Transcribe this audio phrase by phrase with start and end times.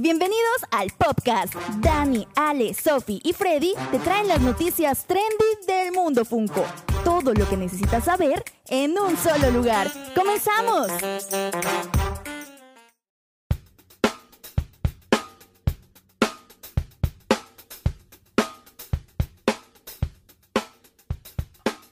[0.00, 1.56] Bienvenidos al podcast.
[1.80, 6.64] Dani, Ale, Sofi y Freddy te traen las noticias trendy del mundo Funko.
[7.02, 9.90] Todo lo que necesitas saber en un solo lugar.
[10.14, 10.86] ¡Comenzamos!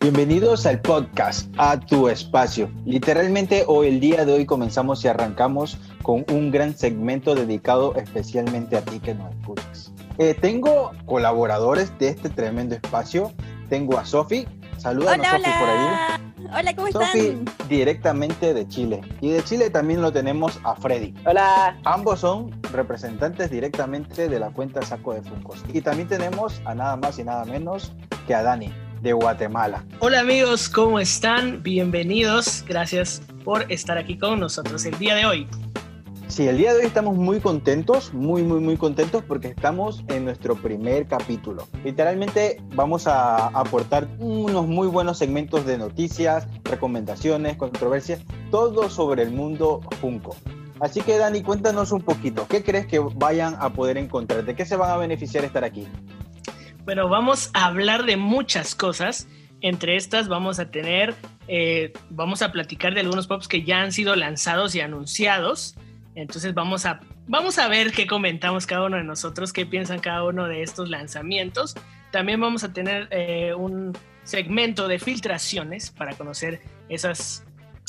[0.09, 2.71] Bienvenidos al podcast, a tu espacio.
[2.85, 8.77] Literalmente hoy, el día de hoy, comenzamos y arrancamos con un gran segmento dedicado especialmente
[8.77, 9.93] a ti que nos escuchas.
[10.19, 13.33] Eh, tengo colaboradores de este tremendo espacio.
[13.69, 14.47] Tengo a Sofi.
[14.77, 16.57] Salúdanos, Hola, Sofi, por ahí.
[16.57, 16.77] hola.
[16.77, 17.69] ¿cómo Sofi, están?
[17.69, 19.01] directamente de Chile.
[19.21, 21.15] Y de Chile también lo tenemos a Freddy.
[21.27, 25.65] Hola, Ambos son representantes directamente de la cuenta Saco de Funcos.
[25.73, 27.93] Y también tenemos a nada más y nada menos
[28.29, 28.73] que a Dani,
[29.07, 29.85] de Guatemala.
[30.01, 31.63] Hola amigos, ¿cómo están?
[31.63, 32.65] Bienvenidos.
[32.67, 35.49] Gracias por estar aquí con nosotros el día de hoy.
[36.27, 40.25] Sí, el día de hoy estamos muy contentos, muy, muy, muy contentos porque estamos en
[40.25, 41.69] nuestro primer capítulo.
[41.85, 49.31] Literalmente vamos a aportar unos muy buenos segmentos de noticias, recomendaciones, controversias, todo sobre el
[49.31, 50.35] mundo Funko.
[50.81, 54.45] Así que Dani, cuéntanos un poquito, ¿qué crees que vayan a poder encontrar?
[54.45, 55.87] ¿De qué se van a beneficiar estar aquí?
[56.87, 59.27] Bueno, vamos a hablar de muchas cosas.
[59.61, 61.17] Entre estas vamos a tener,
[61.49, 65.75] eh, vamos a platicar de algunos pops que ya han sido lanzados y anunciados.
[66.15, 70.23] Entonces vamos a, vamos a ver qué comentamos cada uno de nosotros, qué piensan cada
[70.23, 71.75] uno de estos lanzamientos.
[72.13, 73.93] También vamos a tener eh, un
[74.23, 77.45] segmento de filtraciones para conocer esas,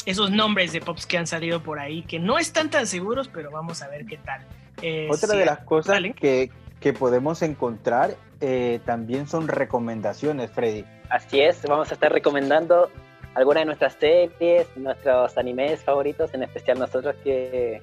[0.07, 3.51] esos nombres de pops que han salido por ahí, que no están tan seguros, pero
[3.51, 4.41] vamos a ver qué tal.
[4.81, 10.85] Eh, Otra de las cosas que, que podemos encontrar eh, también son recomendaciones, Freddy.
[11.09, 12.89] así es, vamos a estar recomendando
[13.35, 17.81] algunas de nuestras series, nuestros animes favoritos, en especial nosotros que,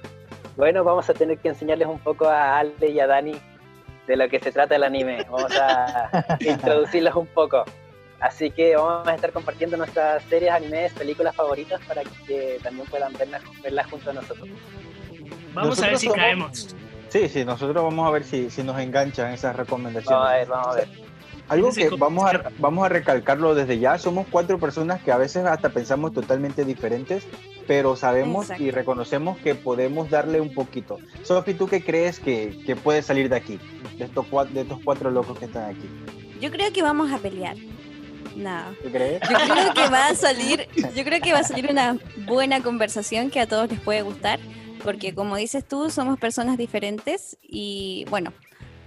[0.57, 3.33] bueno, vamos a tener que enseñarles un poco a Ale y a Dani
[4.07, 5.25] de lo que se trata el anime.
[5.29, 7.63] Vamos a introducirlos un poco.
[8.19, 13.13] Así que vamos a estar compartiendo nuestras series, animes, películas favoritas para que también puedan
[13.13, 14.47] verlas, verlas junto a nosotros.
[15.53, 16.75] Vamos a ver si somos- caemos.
[17.15, 20.09] Sí, sí, nosotros vamos a ver si, si nos enganchan esas recomendaciones.
[20.19, 20.87] Vamos a ver, vamos a ver.
[21.47, 25.45] Algo que vamos a, vamos a recalcarlo desde ya, somos cuatro personas que a veces
[25.45, 27.25] hasta pensamos totalmente diferentes,
[27.67, 28.63] pero sabemos Exacto.
[28.63, 30.97] y reconocemos que podemos darle un poquito.
[31.23, 33.59] Sofi, ¿tú qué crees que, que puede salir de aquí?
[33.97, 35.87] De estos, cua- de estos cuatro locos que están aquí.
[36.41, 37.55] Yo creo que vamos a pelear.
[38.35, 38.73] Nada.
[38.83, 39.21] ¿Tú crees?
[39.21, 41.97] Yo creo que va a salir, yo creo que va a salir una
[42.27, 44.39] buena conversación que a todos les puede gustar,
[44.85, 48.31] porque como dices tú, somos personas diferentes y bueno,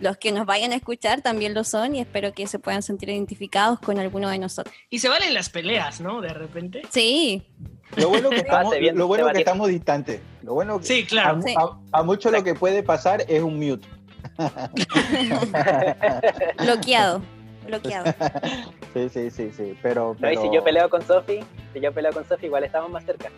[0.01, 3.11] los que nos vayan a escuchar también lo son y espero que se puedan sentir
[3.11, 4.73] identificados con alguno de nosotros.
[4.89, 6.21] Y se valen las peleas, ¿no?
[6.21, 6.83] De repente.
[6.91, 7.43] Sí,
[7.97, 10.21] Lo bueno que estamos, lo bueno que estamos distantes.
[10.43, 11.43] Lo bueno que- Sí, a, claro.
[11.43, 11.55] Sí.
[11.59, 13.87] a- a mucho lo que puede pasar es un mute.
[16.59, 17.23] bloqueado,
[17.67, 18.15] bloqueado.
[18.95, 19.75] Sí, sí, sí, sí.
[19.83, 21.41] Pero, No, y pero- si yo peleo con Sofi,
[21.75, 23.31] si yo peleo con Sofi, igual estamos más cerca.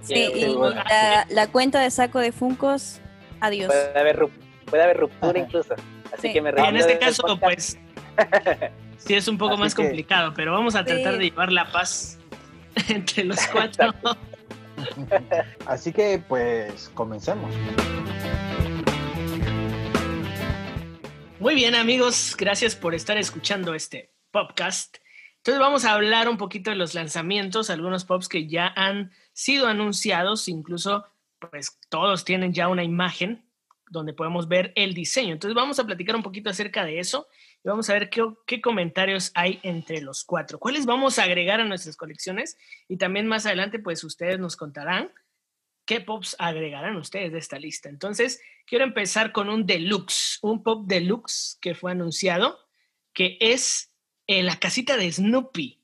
[0.00, 0.82] Así que Sí, y bueno.
[0.88, 3.00] la, la cuenta de saco de Funcos,
[3.40, 3.66] adiós.
[3.68, 4.30] puede haber, rup-
[4.66, 5.74] puede haber ruptura incluso.
[6.12, 6.32] Así Sí.
[6.32, 7.40] que me Y en este caso, podcast.
[7.40, 7.78] pues,
[8.98, 11.18] sí es un poco Así más que- complicado, pero vamos a tratar Sí.
[11.18, 12.18] de llevar la paz
[12.88, 13.94] entre los cuatro.
[15.66, 17.52] Así que, pues, comencemos.
[21.38, 24.96] Muy bien, amigos, gracias por estar escuchando este podcast.
[25.38, 29.66] Entonces vamos a hablar un poquito de los lanzamientos, algunos pops que ya han sido
[29.66, 31.04] anunciados, incluso
[31.38, 33.44] pues todos tienen ya una imagen
[33.90, 35.34] donde podemos ver el diseño.
[35.34, 37.28] Entonces vamos a platicar un poquito acerca de eso
[37.62, 41.60] y vamos a ver qué, qué comentarios hay entre los cuatro, cuáles vamos a agregar
[41.60, 42.56] a nuestras colecciones
[42.88, 45.12] y también más adelante pues ustedes nos contarán
[45.84, 47.88] qué pops agregarán ustedes de esta lista.
[47.88, 52.58] Entonces quiero empezar con un deluxe, un pop deluxe que fue anunciado,
[53.12, 53.92] que es
[54.26, 55.80] eh, la casita de Snoopy.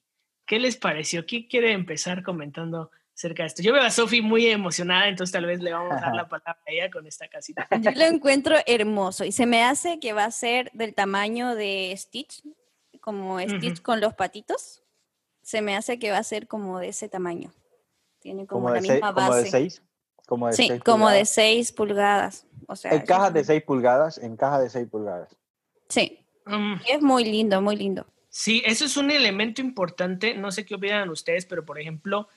[0.47, 1.27] ¿Qué les pareció?
[1.27, 3.63] ¿Quién quiere empezar comentando acerca de esto?
[3.63, 6.59] Yo veo a Sophie muy emocionada, entonces tal vez le vamos a dar la palabra
[6.67, 7.67] a ella con esta casita.
[7.81, 11.93] Yo lo encuentro hermoso y se me hace que va a ser del tamaño de
[11.97, 12.43] Stitch,
[13.01, 13.83] como Stitch Ujú.
[13.83, 14.83] con los patitos.
[15.43, 17.53] Se me hace que va a ser como de ese tamaño.
[18.21, 19.43] Tiene como, Como la de, seis, misma como base.
[19.45, 19.83] de seis.
[20.27, 21.29] Como de sí, seis como de pulgadas.
[21.31, 22.47] 6 pulgadas.
[22.67, 25.37] O sea, En cajas de 6 pulgadas, en cajas de 6 pulgadas.
[25.89, 28.07] Sí, Mm, es muy lindo, muy lindo.
[28.31, 30.33] Sí, eso es un elemento importante.
[30.35, 32.29] No sé qué opinan ustedes, pero por ejemplo,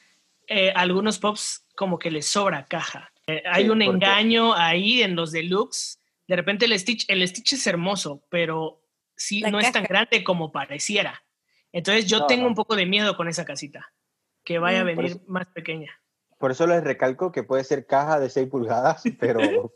[0.47, 3.11] eh, algunos pops como que les sobra caja.
[3.27, 5.99] Eh, hay Sí, un engaño ahí en los deluxe.
[6.27, 8.81] De repente el Stitch, el Stitch es hermoso, pero
[9.15, 9.87] sí La no es tan caja.
[9.93, 11.23] grande como pareciera.
[11.71, 12.49] Entonces yo No, tengo no.
[12.49, 13.93] un poco de miedo con esa casita,
[14.43, 15.91] que vaya a Mm, por venir eso- más pequeña.
[16.37, 19.73] por eso les recalco que puede ser caja de 6 pulgadas, pero,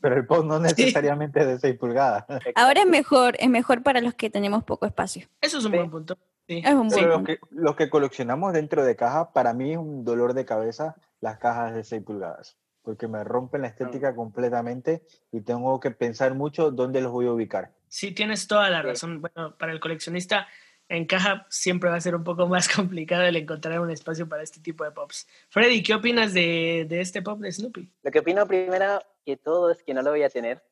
[0.00, 2.24] pero el pop no necesariamente es de 6 pulgadas.
[2.56, 5.28] Ahora es mejor, es mejor para los que tenemos poco espacio.
[5.40, 5.76] Eso es un Sí.
[5.78, 6.18] buen punto.
[6.46, 6.62] Sí.
[6.64, 9.78] Es un buen Pero los que, los que coleccionamos dentro de caja, para mí es
[9.78, 15.02] un dolor de cabeza las cajas de 6 pulgadas, porque me rompen la estética completamente
[15.32, 17.72] y tengo que pensar mucho dónde los voy a ubicar.
[17.88, 18.88] Sí, tienes toda la Sí.
[18.88, 19.20] razón.
[19.22, 20.46] Bueno, para el coleccionista
[20.90, 24.42] en caja siempre va a ser un poco más complicado el encontrar un espacio para
[24.42, 25.26] este tipo de pops.
[25.48, 27.90] Freddy, ¿qué opinas de, de este pop de Snoopy?
[28.02, 30.62] Lo que opino primero que todo es que no lo voy a tener.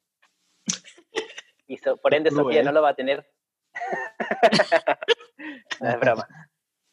[1.66, 2.30] Y so- por ende.
[2.30, 3.26] Sofía no lo va a tener.
[5.80, 6.26] No es broma.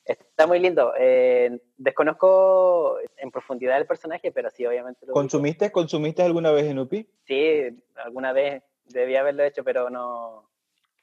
[0.05, 0.93] Está muy lindo.
[0.97, 5.13] Eh, desconozco en profundidad el personaje, pero sí, obviamente lo.
[5.13, 7.07] ¿Consumiste, ¿Consumiste alguna vez en UPI?
[7.25, 7.61] Sí,
[7.95, 10.49] alguna vez debía haberlo hecho, pero no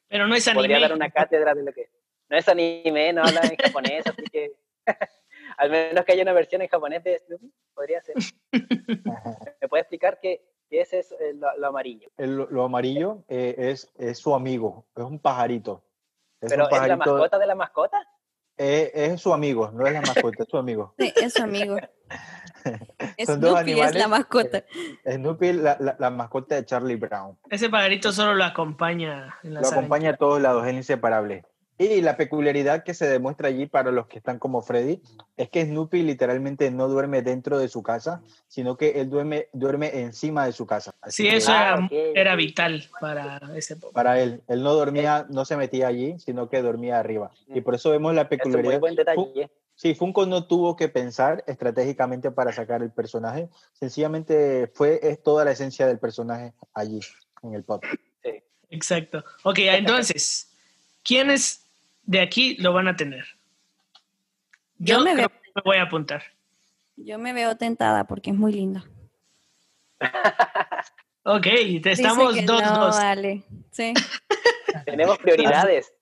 [0.08, 0.88] Pero no es podría anime.
[0.88, 1.88] dar una cátedra de lo que.
[2.28, 4.52] No es anime, no habla en japonés, así que
[5.58, 8.16] al menos que haya una versión en japonés de Snoopy, podría ser.
[9.60, 12.08] ¿Me puede explicar qué, qué es eso, eh, lo, lo amarillo?
[12.16, 15.82] El- lo amarillo eh, es, es su amigo, es un pajarito.
[16.40, 18.06] Es ¿Pero un es la mascota de la mascota?
[18.58, 20.94] eh, es su amigo, no es la mascota, es su amigo.
[20.98, 21.76] Sí, es su amigo.
[23.26, 24.08] Son dos Snoopy es la animales.
[24.08, 24.64] mascota.
[25.04, 27.38] Snoopy, la, la, la mascota de Charlie Brown.
[27.50, 31.44] Ese pajarito solo lo acompaña en las Lo acompaña a todos lados, es inseparable.
[31.78, 35.02] Y la peculiaridad que se demuestra allí para los que están como Freddy
[35.36, 40.00] es que Snoopy literalmente no duerme dentro de su casa, sino que él duerme, duerme
[40.00, 40.94] encima de su casa.
[41.02, 43.76] Así Sí, que eso era, era vital para ese.
[43.76, 47.30] Para él, él no dormía, no se metía allí, sino que dormía arriba.
[47.48, 48.80] Y por eso vemos la Es un muy peculiaridad.
[48.80, 49.50] buen detalle.
[49.74, 55.44] Sí, Funko no tuvo que pensar estratégicamente para sacar el personaje, sencillamente fue es toda
[55.44, 57.00] la esencia del personaje allí
[57.42, 57.84] en el pop.
[58.22, 58.42] Sí.
[58.70, 59.22] Exacto.
[59.42, 60.50] Ok, entonces,
[61.04, 61.65] ¿quiénes
[62.06, 63.24] de aquí lo van a tener?
[64.78, 66.22] Yo me creo veo- que me voy a apuntar.
[66.96, 68.82] Yo me veo tentada porque es muy lindo.
[71.24, 71.46] Ok,
[71.82, 72.96] te estamos dos, no, dos.
[72.96, 73.42] vale.
[73.72, 73.92] Sí.
[74.84, 75.92] Tenemos prioridades.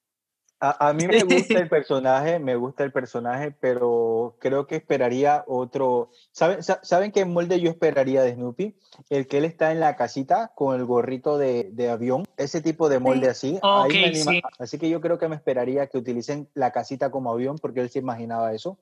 [0.66, 5.44] A, a mí me gusta el personaje, me gusta el personaje, pero creo que esperaría
[5.46, 6.10] otro.
[6.32, 8.74] ¿Saben, sa- ¿saben qué molde yo esperaría de Snoopy?
[9.10, 12.88] El que él está en la casita con el gorrito de, de avión, ese tipo
[12.88, 13.58] de molde así.
[13.62, 14.42] ahí me anima- sí.
[14.58, 17.90] Así que yo creo que me esperaría que utilicen la casita como avión porque él
[17.90, 18.78] se imaginaba eso.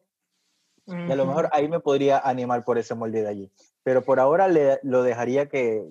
[0.87, 3.50] Y a lo mejor ahí me podría animar por ese molde de allí.
[3.82, 5.84] Pero por ahora le, lo dejaría que,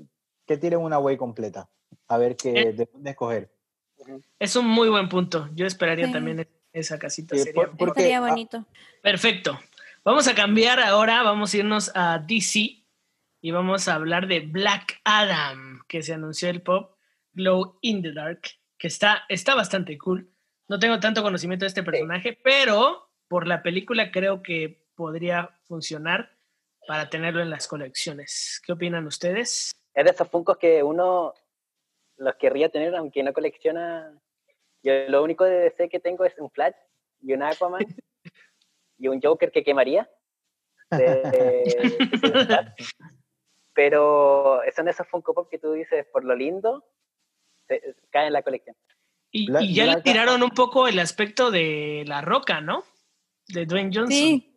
[0.45, 1.69] que tiren una way completa.
[2.07, 2.73] A ver qué, Eh.
[2.73, 3.51] de dónde escoger.
[4.39, 5.49] Es un muy buen punto.
[5.53, 6.11] Yo esperaría Sí.
[6.13, 7.35] también esa casita.
[7.35, 8.65] Sí, sería por- porque, Estaría ah, bonito.
[9.01, 9.59] Perfecto.
[10.03, 12.83] Vamos a cambiar ahora, vamos a irnos a DC
[13.41, 16.95] y vamos a hablar de Black Adam, que se anunció el pop
[17.33, 18.41] Glow in the Dark,
[18.77, 20.29] que está, está bastante cool.
[20.67, 26.31] No tengo tanto conocimiento de este personaje, pero por la película creo que podría funcionar
[26.87, 28.61] para tenerlo en las colecciones.
[28.65, 29.71] ¿Qué opinan ustedes?
[29.93, 31.33] Es de esos funcos que uno
[32.21, 34.17] los querría tener, aunque no colecciona.
[34.83, 36.75] Yo lo único de DC que tengo es un Flash
[37.21, 37.85] y un Aquaman
[38.97, 40.09] y un Joker que quemaría.
[40.91, 41.21] de-
[42.21, 42.73] de.
[43.73, 46.85] Pero son esos Funko Pop que tú dices, por lo lindo,
[47.67, 48.75] se- caen en la colección.
[49.31, 52.83] Y, Black- y ya le tiraron un poco el aspecto de la roca, ¿no?
[53.47, 54.11] De Dwayne Johnson.
[54.11, 54.50] Sí,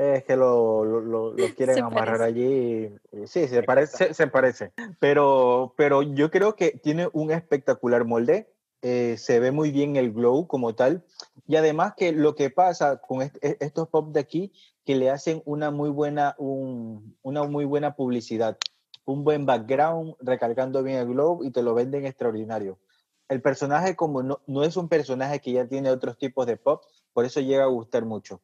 [0.00, 2.24] Es que lo, lo, lo- lo quieren Se amarrar parece.
[2.24, 3.00] allí.
[3.12, 4.72] y- y sí, se parece, se, se parece.
[5.00, 8.48] Pero, pero yo creo que tiene un espectacular molde.
[8.80, 11.04] eh, se ve muy bien el glow como tal.
[11.48, 14.52] Y además que lo que pasa con est- e- estos pop de aquí,
[14.84, 18.56] que le hacen una muy buena, un- una muy buena publicidad.
[19.04, 22.78] Un buen background, recargando bien el glow y te lo venden extraordinario.
[23.28, 26.84] El personaje como no, no es un personaje que ya tiene otros tipos de pop,
[27.12, 28.40] por eso llega a gustar mucho.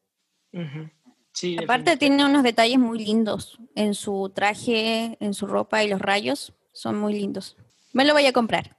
[0.52, 0.90] Ujú.
[1.34, 6.00] Sí, aparte tiene unos detalles muy lindos en su traje, en su ropa y los
[6.00, 7.56] rayos son muy lindos.
[7.92, 8.76] Me lo voy a comprar.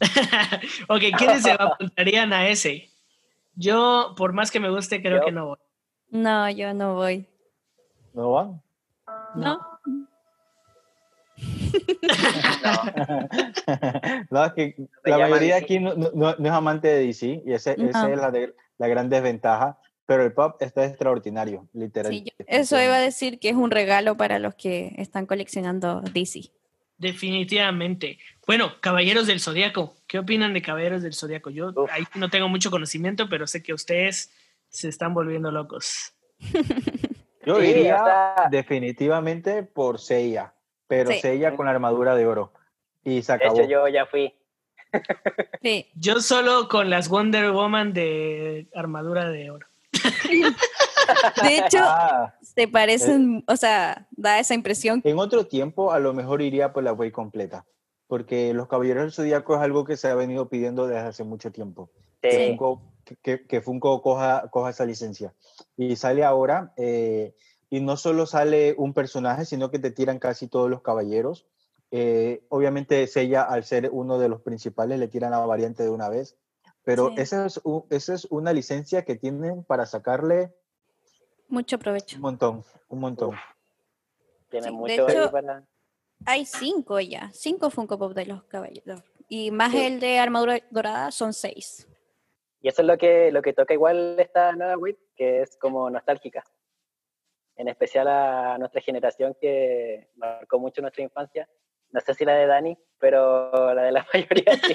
[0.88, 2.88] ok, ¿quiénes se apuntarían a ese?
[3.56, 5.24] Yo, por más que me guste, creo Yo.
[5.24, 5.58] que no voy.
[6.10, 7.26] No, yo no voy.
[8.14, 8.62] ¿No van?
[9.34, 9.58] No.
[14.30, 17.96] no, es que la mayoría aquí no, no- es amante de DC y esa es
[18.16, 19.78] la, de- la gran desventaja,
[20.08, 22.32] pero el pop está extraordinario, Sí, literalmente.
[22.38, 26.50] yo- eso iba a decir que es un regalo para los que están coleccionando DC.
[26.96, 28.18] Definitivamente.
[28.46, 29.94] Bueno, Caballeros del Zodíaco.
[30.06, 31.50] ¿Qué opinan de Caballeros del Zodíaco?
[31.50, 31.90] Yo Uf.
[31.92, 34.32] ahí no tengo mucho conocimiento, pero sé que ustedes
[34.70, 36.14] se están volviendo locos.
[37.46, 38.02] Yo Sí, iría
[38.50, 40.54] definitivamente por Seiya,
[40.86, 41.20] pero Sí.
[41.20, 42.52] Seiya con la armadura de oro.
[43.04, 43.60] Y se De acabó.
[43.60, 44.34] hecho, yo ya fui.
[45.62, 49.67] Sí, Yo solo con las Wonder Woman de armadura de oro.
[51.42, 55.00] De hecho, Ah, se parecen, o sea, da esa impresión.
[55.04, 57.64] en otro tiempo a lo mejor iría por la wave completa,
[58.06, 61.50] porque los Caballeros del Zodíaco es algo que se ha venido pidiendo desde hace mucho
[61.50, 61.90] tiempo.
[62.22, 62.28] Sí.
[62.28, 62.82] Que Funko,
[63.22, 65.34] que, que Funko coja, coja esa licencia.
[65.76, 67.34] Y sale ahora, eh,
[67.70, 71.46] y no solo sale un personaje, sino que te tiran casi todos los caballeros.
[71.90, 76.08] Eh, obviamente Sella, al ser uno de los principales, le tiran la variante de una
[76.08, 76.36] vez.
[76.88, 77.14] Pero Sí.
[77.18, 80.54] esa, es esa es una licencia que tienen para sacarle
[81.48, 82.16] Mucho provecho.
[82.16, 83.36] un montón, un montón.
[84.48, 85.64] Tiene Sí, de mucho hecho- para.
[86.24, 89.02] Hay cinco ya, cinco Funko Pop de los caballeros.
[89.28, 89.84] Y más Sí.
[89.84, 91.86] el de armadura dorada son seis.
[92.62, 95.90] Y eso es lo que, lo que toca igual esta nueva web, que es como
[95.90, 96.42] nostálgica.
[97.56, 101.46] En especial a nuestra generación que marcó mucho nuestra infancia.
[101.90, 104.74] No sé si la de Dani, pero la de la mayoría sí.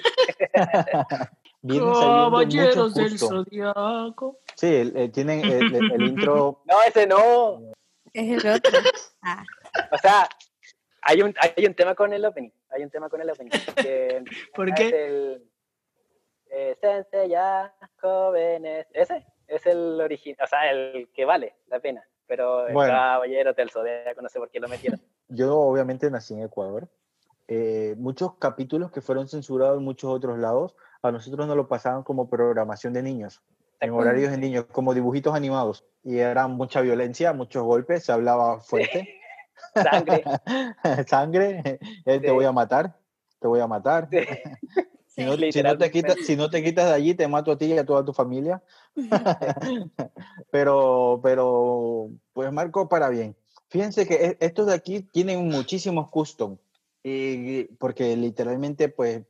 [1.66, 3.18] Vienen Caballeros muchos del.
[3.20, 4.40] Zodiaco.
[4.56, 6.62] Sí, el- el- tienen el, el- el intro.
[6.66, 7.62] No, ese no.
[8.14, 8.80] Es el otro.
[9.22, 9.44] Ah,
[9.92, 10.28] O sea,
[11.02, 12.52] hay un, hay un tema con el opening.
[12.70, 13.50] Hay un tema con el opening.
[13.76, 14.24] Que
[14.56, 15.06] ¿Por es qué?
[15.06, 15.50] el
[16.52, 18.86] eh, ya, jóvenes.
[18.94, 22.04] Ese es el original, o sea, el que vale la pena.
[22.28, 22.92] Pero el Bueno.
[22.94, 25.02] Caballeros del Zodiaco, no sé por qué lo metieron.
[25.30, 26.88] Yo obviamente nací en Ecuador.
[27.48, 32.04] Eh, muchos capítulos que fueron censurados en muchos otros lados, a nosotros nos lo pasaban
[32.04, 33.42] como programación de niños,
[33.82, 35.86] en horarios de niños, como dibujitos animados.
[36.04, 39.20] Y era mucha violencia, muchos golpes, se hablaba fuerte.
[39.74, 40.24] Sangre.
[41.08, 42.34] Sangre, eh, te Sí.
[42.34, 42.98] voy a matar,
[43.40, 44.08] te voy a matar.
[44.10, 44.18] Sí.
[45.16, 47.56] Si no, si, no te quitas, si no te quitas de allí, te mato a
[47.60, 48.64] ti y a toda tu familia.
[50.50, 53.36] pero, pero, pues marcó para bien.
[53.70, 56.58] Fíjense que e- estos de aquí tienen muchísimos custom,
[57.04, 59.24] y, porque literalmente, pues,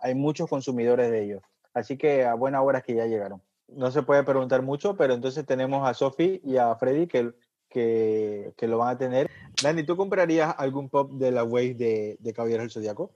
[0.00, 1.42] hay muchos consumidores de ellos.
[1.74, 3.42] Así que a buena hora que ya llegaron.
[3.68, 7.32] No se puede preguntar mucho, pero entonces tenemos a Sophie y a Freddy que,
[7.68, 9.30] que, que lo van a tener.
[9.62, 13.12] Dani, ¿tú comprarías algún pop de la Wave de, de Caballeros del Zodiaco?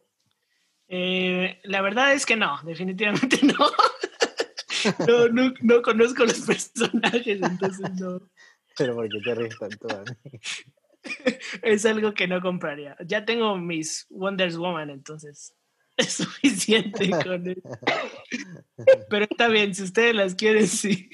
[0.86, 3.66] Eh, la verdad es que no, definitivamente no.
[5.08, 8.20] No, no, no conozco los personajes, entonces no.
[8.76, 10.16] Pero porque te ríes tanto, Dani?
[11.62, 12.96] Es algo que no compraría.
[13.04, 15.54] Ya tengo mis Wonder Woman, entonces
[15.96, 17.68] es suficiente con eso.
[19.08, 21.10] Pero está bien, si ustedes las quieren, sí.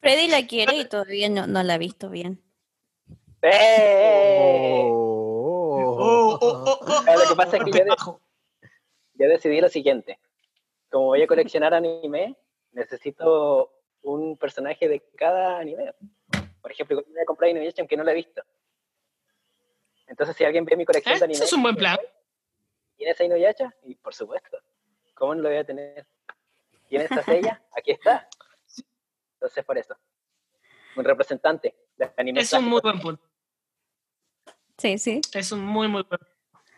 [0.00, 2.42] Freddy la quiere y todavía no, no la ha visto bien.
[3.42, 4.82] ¡Eh!
[4.84, 5.16] Oh.
[5.98, 7.96] Oh, oh, lo que pasa es que yo de-.
[9.18, 10.18] Yo decidí lo siguiente.
[10.90, 12.36] Como voy a coleccionar anime,
[12.72, 15.92] necesito un personaje de cada anime.
[16.66, 18.42] Por ejemplo, voy a comprar Inuyasha que no lo he visto.
[20.08, 21.18] Entonces, si alguien ve mi colección ¿Eh?
[21.20, 21.36] de anime...
[21.36, 21.96] Ese es un buen plan.
[22.96, 23.72] ¿Tienes a Inuyasha?
[23.84, 24.58] Y por supuesto.
[25.14, 26.04] ¿Cómo no lo voy a tener?
[26.88, 27.62] ¿Tienes a Seiya?
[27.70, 28.28] Aquí está.
[29.34, 29.96] Entonces, por eso.
[30.96, 32.40] Un representante de anime.
[32.40, 33.22] Es un muy buen punto.
[34.76, 35.20] Sí, sí.
[35.34, 36.18] Es un muy, muy buen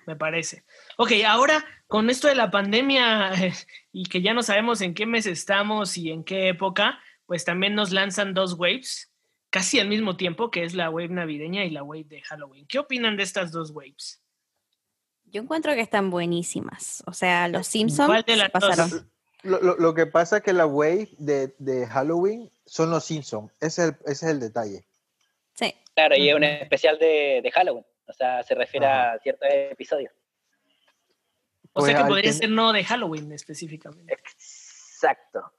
[0.04, 0.64] me parece.
[0.98, 3.32] Ok, ahora con esto de la pandemia
[3.92, 7.74] y que ya no sabemos en qué mes estamos y en qué época, pues también
[7.74, 9.07] nos lanzan dos waves
[9.50, 12.66] casi al mismo tiempo, que es la wave navideña y la wave de Halloween.
[12.66, 14.20] ¿Qué opinan de estas dos waves?
[15.24, 17.02] Yo encuentro que están buenísimas.
[17.06, 18.62] O sea, los Simpsons ¿Cuál de las dos?
[18.62, 19.10] pasaron.
[19.42, 23.52] Lo, lo- lo que pasa es que la wave de, de Halloween son los Simpsons.
[23.60, 24.84] Ese es el, ese es el detalle.
[25.54, 25.74] Sí.
[25.94, 27.84] Claro, y es un especial de, de Halloween.
[28.06, 29.12] O sea, se refiere Ajá.
[29.12, 30.12] a ciertos episodios.
[31.72, 34.12] O Pues sea que al podría ten- ser no de Halloween específicamente.
[34.12, 35.52] Exacto.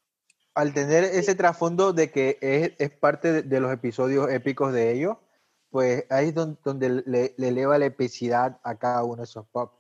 [0.60, 4.92] Al tener ese trasfondo de que es, es parte de, de los episodios épicos de
[4.94, 5.16] ellos,
[5.70, 9.46] pues ahí es don- donde, le, le eleva la epicidad a cada uno de esos
[9.48, 9.72] pop.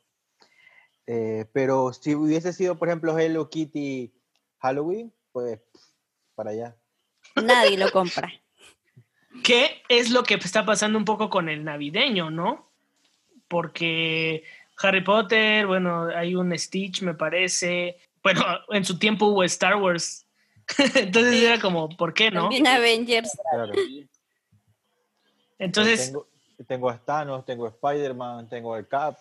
[1.05, 4.13] Eh, pero si hubiese sido, por ejemplo, Hello Kitty
[4.59, 5.59] Halloween, pues
[6.35, 6.75] para allá.
[7.35, 8.31] Nadie lo compra.
[9.43, 12.71] ¿Qué es lo que está pasando un poco con el navideño, no?
[13.47, 14.43] Porque
[14.77, 17.97] Harry Potter, bueno, hay un Stitch, me parece.
[18.23, 20.25] Bueno, en su tiempo hubo Star Wars.
[20.95, 22.43] Entonces era como, ¿por qué no?
[22.43, 23.31] También Avengers.
[23.51, 23.73] Claro.
[25.57, 26.27] Entonces, tengo,
[26.67, 29.17] tengo a Thanos, tengo a Spider-Man, tengo al Cap.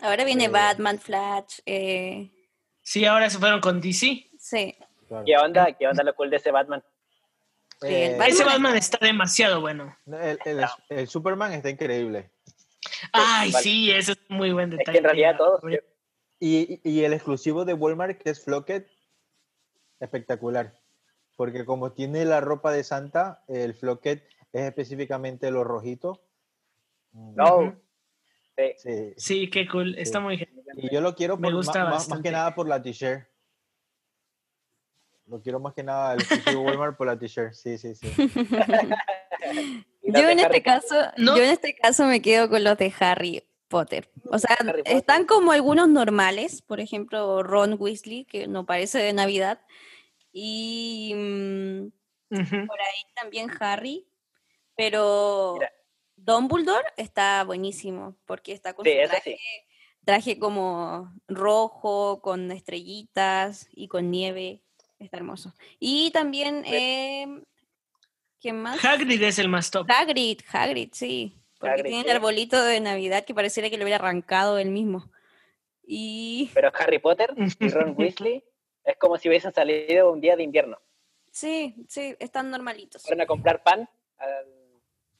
[0.00, 0.48] Ahora viene Eh.
[0.48, 1.60] Batman, Flash.
[1.66, 2.30] eh,
[2.82, 4.28] sí, ahora se fueron con DC.
[4.38, 4.76] sí.
[5.08, 5.24] claro.
[5.26, 5.72] ¿Qué onda?
[5.72, 6.82] ¿Qué onda lo cool de ese Batman?
[7.80, 9.96] Sí, el Eh, Batman- Ese Batman está demasiado bueno.
[10.06, 12.30] el, el- el Superman está increíble.
[13.12, 13.62] Ay, vale.
[13.62, 14.92] sí, eso es muy buen Es detalle.
[14.92, 15.60] que en realidad todos.
[16.40, 18.88] Y, y el exclusivo de Walmart, que es Flocket,
[20.00, 20.72] espectacular.
[21.36, 24.22] Porque como tiene la ropa de Santa, el Flocket
[24.52, 26.22] es específicamente lo rojito.
[27.12, 27.76] Mm, No.
[28.56, 28.64] Sí.
[28.76, 29.14] Sí.
[29.16, 29.94] Sí, qué cool.
[29.98, 30.24] Está Sí.
[30.24, 30.62] muy genial.
[30.76, 33.26] Y yo lo quiero Me por, gusta ma- ma- más, que nada por la t-shirt.
[35.26, 36.18] Lo quiero más que nada el
[36.58, 37.54] Walmart por la t-shirt.
[37.54, 38.06] Sí, sí, sí.
[40.02, 41.36] Yo en este caso, No.
[41.36, 44.10] yo en este caso me quedo con los de Harry Potter.
[44.30, 49.60] O sea, están como algunos normales, por ejemplo, Ron Weasley, que no parece de Navidad,
[50.32, 54.06] y mm, por ahí también Harry,
[54.76, 55.72] pero Mira.
[56.16, 59.38] Dumbledore está buenísimo, porque está con Sí, su traje, sí.
[60.04, 64.62] traje como rojo, con estrellitas y con nieve,
[64.98, 65.52] está hermoso.
[65.78, 67.26] Y también, eh,
[68.40, 68.82] ¿quién más?
[68.84, 69.86] Hagrid es el más top.
[69.90, 71.38] Hagrid, Hagrid, sí.
[71.58, 75.10] Porque Hagrid, tiene el arbolito de Navidad que pareciera que lo hubiera arrancado él mismo.
[75.84, 78.44] Y Pero Harry Potter y Ron Weasley
[78.84, 80.78] es como si hubiesen salido un día de invierno.
[81.30, 83.02] sí, sí, están normalitos.
[83.02, 84.46] Fueron a comprar pan al,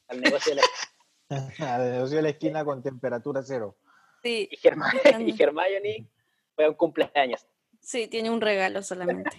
[0.09, 0.67] al negocio de la
[1.75, 3.77] Al negocio de la esquina con temperatura cero.
[4.23, 6.07] Sí, y, Están- y Hermione
[6.55, 7.47] fue a un cumpleaños.
[7.81, 9.31] sí, tiene un regalo solamente.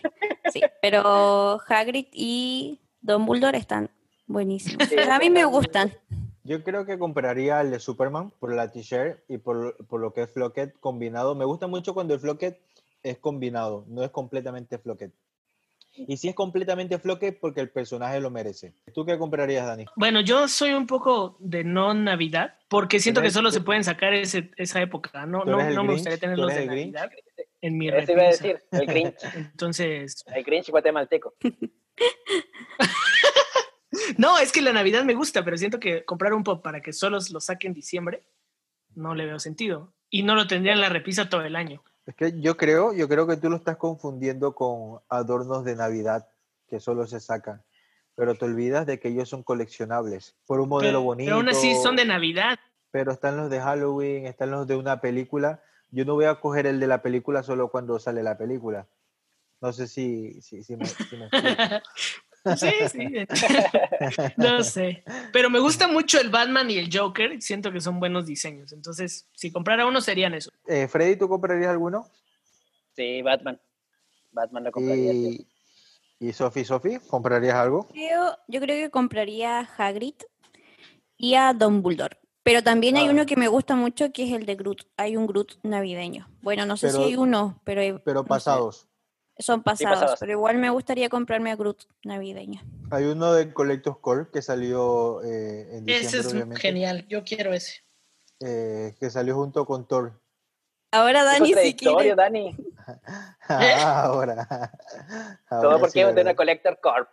[0.52, 3.90] Sí, pero Hagrid y Dumbledore están
[4.26, 4.88] buenísimos.
[4.90, 5.94] Sí, a mí me gustan.
[6.46, 10.24] Yo creo que compraría el de Superman por la t-shirt y por, por lo que
[10.24, 11.36] es Flocket combinado.
[11.36, 12.60] Me gusta mucho cuando el Flocket
[13.04, 15.12] es combinado, no es completamente Flocket.
[15.96, 18.74] Y si es completamente Flocket porque el personaje lo merece.
[18.96, 19.86] ¿Tú qué comprarías, Dani?
[19.96, 23.84] Bueno, yo soy un poco de no Navidad, porque siento que solo se tú- pueden
[23.84, 25.26] sacar ese- esa época.
[25.28, 26.94] No, ¿Tú no, no me gustaría ¿Tú tenerlos eres de Grinch?
[26.96, 27.12] Navidad
[27.62, 28.44] en mi Eso iba a repisa.
[28.48, 31.36] decir, el Grinch, Entonces, el Grinch guatemalteco.
[34.18, 36.94] no, es que la Navidad me gusta, pero siento que comprar un pop para que
[36.94, 38.24] solo lo saque en diciembre,
[38.96, 39.94] no le veo sentido.
[40.10, 41.84] Y no lo tendría en la repisa todo el año.
[42.06, 46.28] Es que yo creo, yo creo que tú lo estás confundiendo con adornos de Navidad
[46.68, 47.64] que solo se sacan.
[48.16, 51.28] Pero te olvidas de que ellos son coleccionables por un modelo pero, bonito.
[51.28, 52.60] pero aún así son de Navidad.
[52.92, 55.64] pero están los de Halloween, están los de una película.
[55.90, 58.88] Yo no voy a coger el de la película solo cuando sale la película.
[59.62, 61.30] No sé si, si, si me, si me.
[62.58, 63.08] Sí, sí.
[64.38, 65.04] no sé.
[65.32, 67.42] Pero me gusta mucho el Batman y el Joker.
[67.42, 68.72] Siento que son buenos diseños.
[68.74, 70.52] Entonces, si comprara uno, serían eso.
[70.68, 72.08] Eh, Freddy, ¿tú comprarías alguno?
[72.96, 73.60] Sí, Batman.
[74.32, 75.14] Batman lo compraría.
[75.14, 75.48] Y,
[76.20, 77.88] y Sofi, Sofi, ¿comprarías algo?
[77.90, 80.16] Creo- yo creo que compraría a Hagrid
[81.18, 82.18] y a Dumbledore.
[82.44, 83.12] Pero también hay Ah.
[83.12, 84.84] uno que me gusta mucho que es el de Groot.
[84.98, 86.28] Hay un Groot navideño.
[86.42, 88.50] Bueno, no sé si hay uno, pero hay- Pero no sé.
[89.38, 90.20] Son pasados, pasados.
[90.20, 92.62] Pero igual me gustaría comprarme a Groot navideño.
[92.92, 97.06] Hay uno de Collector's Core que salió eh, en diciembre, Ese es obviamente, genial.
[97.08, 97.84] Yo quiero ese.
[98.40, 100.20] eh, que salió junto con Thor.
[100.92, 102.14] Ahora Dani si quiere.
[102.16, 102.56] Dani.
[103.48, 104.72] ahora.
[105.50, 107.10] Todo porque sí, es de una Collector Corp.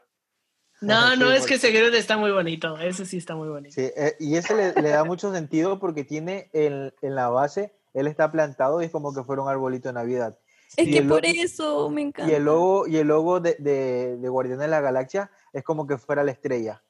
[0.83, 2.79] No, no, es que ese Groot está muy bonito.
[2.79, 3.75] Ese sí está muy bonito.
[3.75, 7.73] Sí, eh, y ese le, le da mucho sentido porque tiene el- en la base,
[7.95, 10.39] él está plantado y es como que fuera un arbolito de Navidad.
[10.77, 12.31] Es Y que por eso me encanta.
[12.31, 15.87] Y el logo, y el logo de, de, de Guardianes de la Galaxia es como
[15.87, 16.83] que fuera la estrella.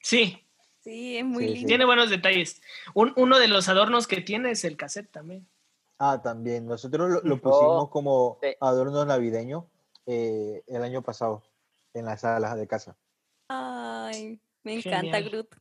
[0.00, 0.46] Sí,
[0.82, 1.54] Sí, es muy Sí, sí.
[1.56, 1.68] lindo.
[1.68, 2.62] tiene buenos detalles.
[2.94, 5.46] Un- uno de los adornos que tiene es el cassette también.
[5.98, 6.64] Ah, también.
[6.66, 8.48] Nosotros lo, lo Oh, pusimos como sí.
[8.60, 9.66] adorno navideño
[10.06, 11.42] eh, el año pasado
[11.92, 12.96] en las salas de casa.
[13.48, 15.24] Ay, me encanta Genial.
[15.28, 15.54] Groot.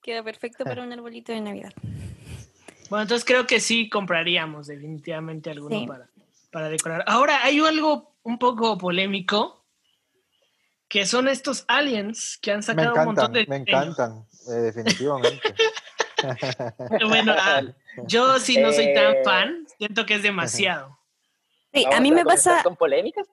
[0.00, 1.72] Queda perfecto para un arbolito de Navidad.
[2.88, 5.86] Bueno, entonces creo que sí compraríamos definitivamente alguno Sí.
[5.86, 6.08] para,
[6.52, 7.02] para decorar.
[7.06, 9.64] Ahora, hay algo un poco polémico,
[10.88, 13.46] que son estos aliens que han Me sacado un montón de...
[13.46, 15.40] me encantan, eh, definitivamente.
[17.08, 17.62] Bueno, ah,
[18.06, 19.22] yo sí no soy tan Eh.
[19.24, 20.96] fan, siento que es demasiado.
[21.74, 23.26] Sí, a mí me pasa, con polémicas?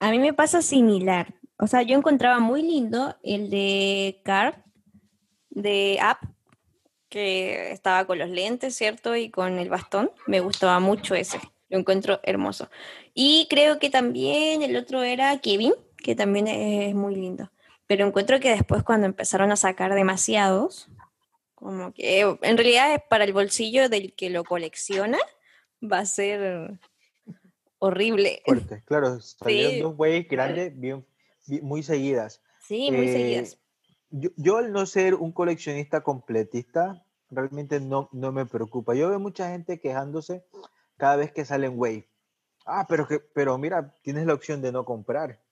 [0.00, 1.32] a mí me pasa similar.
[1.56, 4.56] O sea, yo encontraba muy lindo el de Card,
[5.50, 6.24] de App,
[7.08, 9.14] que estaba con los lentes, ¿cierto?
[9.14, 10.10] Y con el bastón.
[10.26, 11.38] Me gustaba mucho ese.
[11.72, 12.68] Lo encuentro hermoso.
[13.14, 17.50] Y creo que también el otro era Kevin, que también es muy lindo.
[17.86, 20.88] Pero encuentro que después cuando empezaron a sacar demasiados,
[21.54, 25.16] como que en realidad es para el bolsillo del que lo colecciona,
[25.82, 26.78] va a ser
[27.78, 28.42] horrible.
[28.44, 28.82] Fuerte.
[28.84, 29.80] Claro, salieron Sí.
[29.80, 31.06] dos waves grandes, bien,
[31.46, 32.42] bien- muy seguidas.
[32.60, 33.58] Sí, muy Eh, seguidas.
[34.10, 38.94] Yo, yo al no ser un coleccionista completista, realmente no, no me preocupa.
[38.94, 40.44] Yo veo mucha gente quejándose
[41.02, 42.08] cada vez que salen Wave.
[42.64, 45.42] Ah, pero, que, pero mira, tienes la opción de no comprar.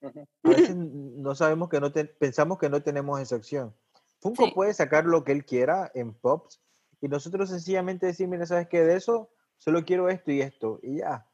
[0.00, 3.74] A veces no sabemos que no te- pensamos que no tenemos esa opción.
[4.20, 4.52] Funko Sí.
[4.54, 6.60] puede sacar lo que él quiera en Pops
[7.00, 8.84] y nosotros sencillamente decir, mira, ¿sabes qué?
[8.84, 9.28] De eso
[9.58, 11.26] solo quiero esto y esto y ya.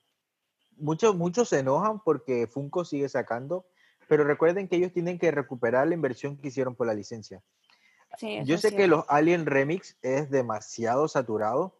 [0.78, 3.66] Muchos, muchos se enojan porque Funko sigue sacando,
[4.08, 7.42] pero recuerden que ellos tienen que recuperar la inversión que hicieron por la licencia.
[8.16, 8.76] Sí, Yo sé sí.
[8.76, 11.78] que los Alien Remix es demasiado saturado.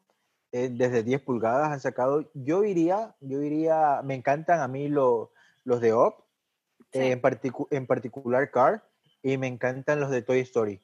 [0.53, 2.31] Eh, desde 10 pulgadas han sacado.
[2.35, 5.33] Yo iría, yo iría, me encantan a mí lo-
[5.65, 6.25] los de OP.
[6.93, 7.01] Sí.
[7.01, 8.83] eh, en, particu- en particular Car,
[9.23, 10.81] y me encantan los de Toy Story.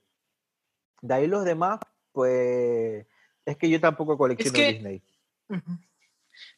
[1.01, 1.79] De ahí los demás,
[2.13, 3.07] pues
[3.47, 5.03] es que yo tampoco colecciono que- Disney.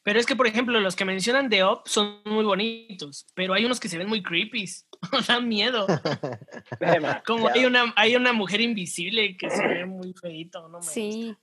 [0.03, 3.65] Pero es que, por ejemplo, los que mencionan de Up son muy bonitos, pero hay
[3.65, 4.65] unos que se ven muy creepy.
[5.27, 5.85] Dan miedo.
[7.25, 10.79] Como hay una, hay una mujer invisible que se ve muy feito, ¿no?
[10.79, 11.35] me Sí.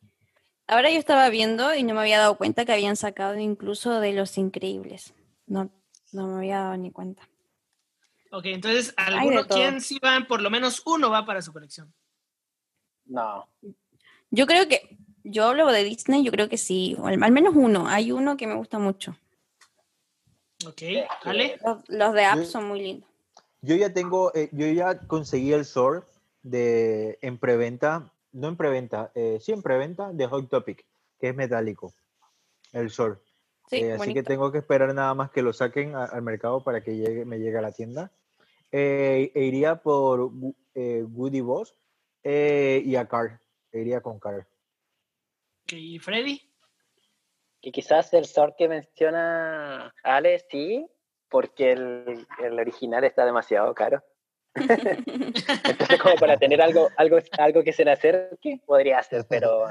[0.66, 4.12] Ahora yo estaba viendo y no me había dado cuenta que habían sacado incluso de
[4.12, 5.14] Los Increíbles.
[5.46, 5.70] No,
[6.12, 7.28] no me había dado ni cuenta.
[8.30, 10.24] Ok, entonces, ¿alguno, quién sí va?
[10.26, 11.92] Por lo menos uno va para su colección.
[13.04, 13.46] No.
[14.30, 17.54] Yo creo que, yo hablo de Disney, yo creo que sí, o al, al menos
[17.54, 17.86] uno.
[17.88, 19.16] Hay uno que me gusta mucho.
[20.66, 20.82] Ok,
[21.24, 21.58] ¿vale?
[21.64, 23.10] Los, los de App Yo- son muy lindos.
[23.60, 26.04] Yo ya tengo, eh, yo ya conseguí el Sword
[26.42, 30.84] de, en preventa, no en preventa, eh, sí en preventa de Hot Topic,
[31.18, 31.92] que es metálico,
[32.72, 33.18] el Sword.
[33.68, 36.62] Sí, Eh, así que tengo que esperar nada más que lo saquen a- al mercado
[36.62, 38.10] para que llegue, me llegue a la tienda.
[38.70, 40.30] Eh, e iría por
[40.74, 41.74] eh, Woody Boss
[42.24, 43.40] eh, y a Car.
[43.70, 44.46] E iría con Car.
[45.64, 46.40] Ok, ¿y Freddy?
[47.60, 50.86] Que quizás el Sword que menciona Ale, sí,
[51.30, 54.02] porque el, el original está demasiado caro.
[55.64, 59.66] Entonces, como para tener algo, algo, algo que se le acerque, podría ser, pero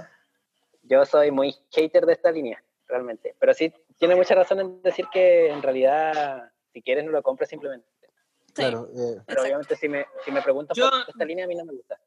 [0.83, 3.35] yo soy muy hater de esta línea, realmente.
[3.39, 7.49] Pero sí, tiene mucha razón en decir que en realidad, si quieres, no lo compres
[7.49, 7.87] simplemente.
[8.47, 11.47] Sí, Claro, eh, Pero obviamente, si me, si me preguntas Yo- por esta línea, a
[11.47, 11.99] mí no me gusta.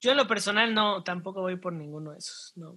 [0.00, 2.52] Yo en lo personal no, tampoco voy por ninguno de esos.
[2.56, 2.76] No,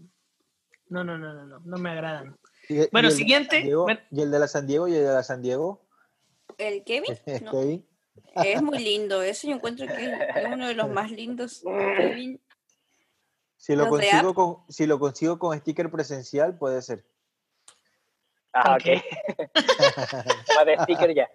[0.90, 2.38] no, no, no, no, no, no me agradan.
[2.68, 4.02] y- y Bueno, el la siguiente, Diego- bueno.
[4.12, 5.88] y el de la San Diego y el de la San Diego.
[6.58, 7.88] El Kevin, no, Kevin.
[8.36, 9.22] Es muy lindo.
[9.22, 11.64] Ese yo encuentro que es uno de los más lindos.
[13.58, 17.06] Si lo, consigo con, si lo consigo con sticker presencial, puede ser.
[18.52, 19.02] Ah, Ok.
[20.56, 21.30] Más de sticker ya.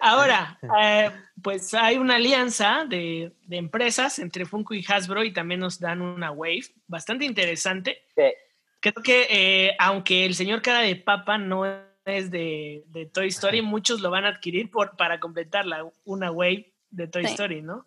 [0.00, 1.10] Ahora, eh,
[1.42, 6.02] pues hay una alianza de, de empresas entre Funko y Hasbro y también nos dan
[6.02, 8.06] una Wave bastante interesante.
[8.16, 8.32] Sí.
[8.80, 13.62] Creo que eh, aunque el señor cara de papa no es de, de Toy Story,
[13.62, 17.30] muchos lo van a adquirir por, para completar la, una Wave de Toy Sí.
[17.32, 17.86] Story, ¿no?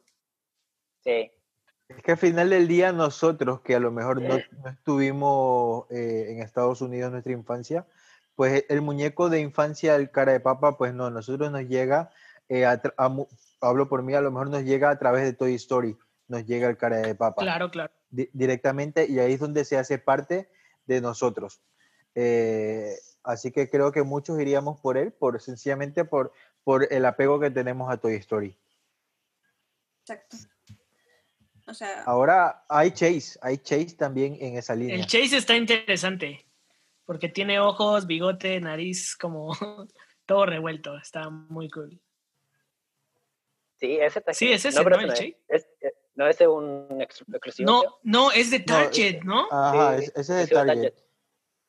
[1.04, 1.32] Sí.
[1.90, 6.28] Es que al final del día nosotros, que a lo mejor no, no estuvimos eh,
[6.30, 7.86] en Estados Unidos en nuestra infancia,
[8.36, 12.12] pues el muñeco de infancia, el cara de papa, pues no, nosotros nos llega,
[12.48, 13.16] eh, a a
[13.60, 16.70] hablo por mí, a lo mejor nos llega a través de Toy Story, nos llega
[16.70, 17.92] el cara de papa Claro, claro.
[18.10, 20.50] di- directamente y ahí es donde se hace parte
[20.86, 21.62] de nosotros.
[22.16, 26.32] Eh, así que creo que muchos iríamos por él, por sencillamente por,
[26.64, 28.58] por el apego que tenemos a Toy Story.
[30.02, 30.38] Exacto.
[31.68, 34.96] O sea, Ahora hay Chase, hay Chase también en esa línea.
[34.96, 36.46] El Chase está interesante
[37.06, 39.52] porque tiene ojos, bigote, nariz, como
[40.26, 40.98] todo revuelto.
[40.98, 42.02] Está muy cool.
[43.80, 44.96] Sí, ese está Sí, es ese, ¿no?
[45.00, 45.38] El Chase.
[45.48, 45.68] es.
[45.80, 47.72] Es- ¿No ese es un ex- exclusivo?
[47.72, 49.48] No, no, es de No, Target, ¿no?
[49.50, 50.94] Ajá, Sí, es- ese es de es Target.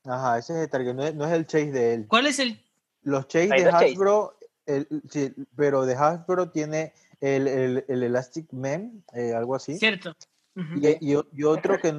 [0.04, 2.06] Ajá, ese es de Target, no es, no es el Chase de él.
[2.08, 2.60] ¿Cuál es el?
[3.02, 3.70] Los Chase Hay de.
[3.70, 4.36] Hasbro,
[4.66, 9.78] el- sí, pero de Hasbro tiene el, el, el Elastic Man, eh, algo así.
[9.78, 10.14] Cierto.
[10.54, 11.94] Y, y otro que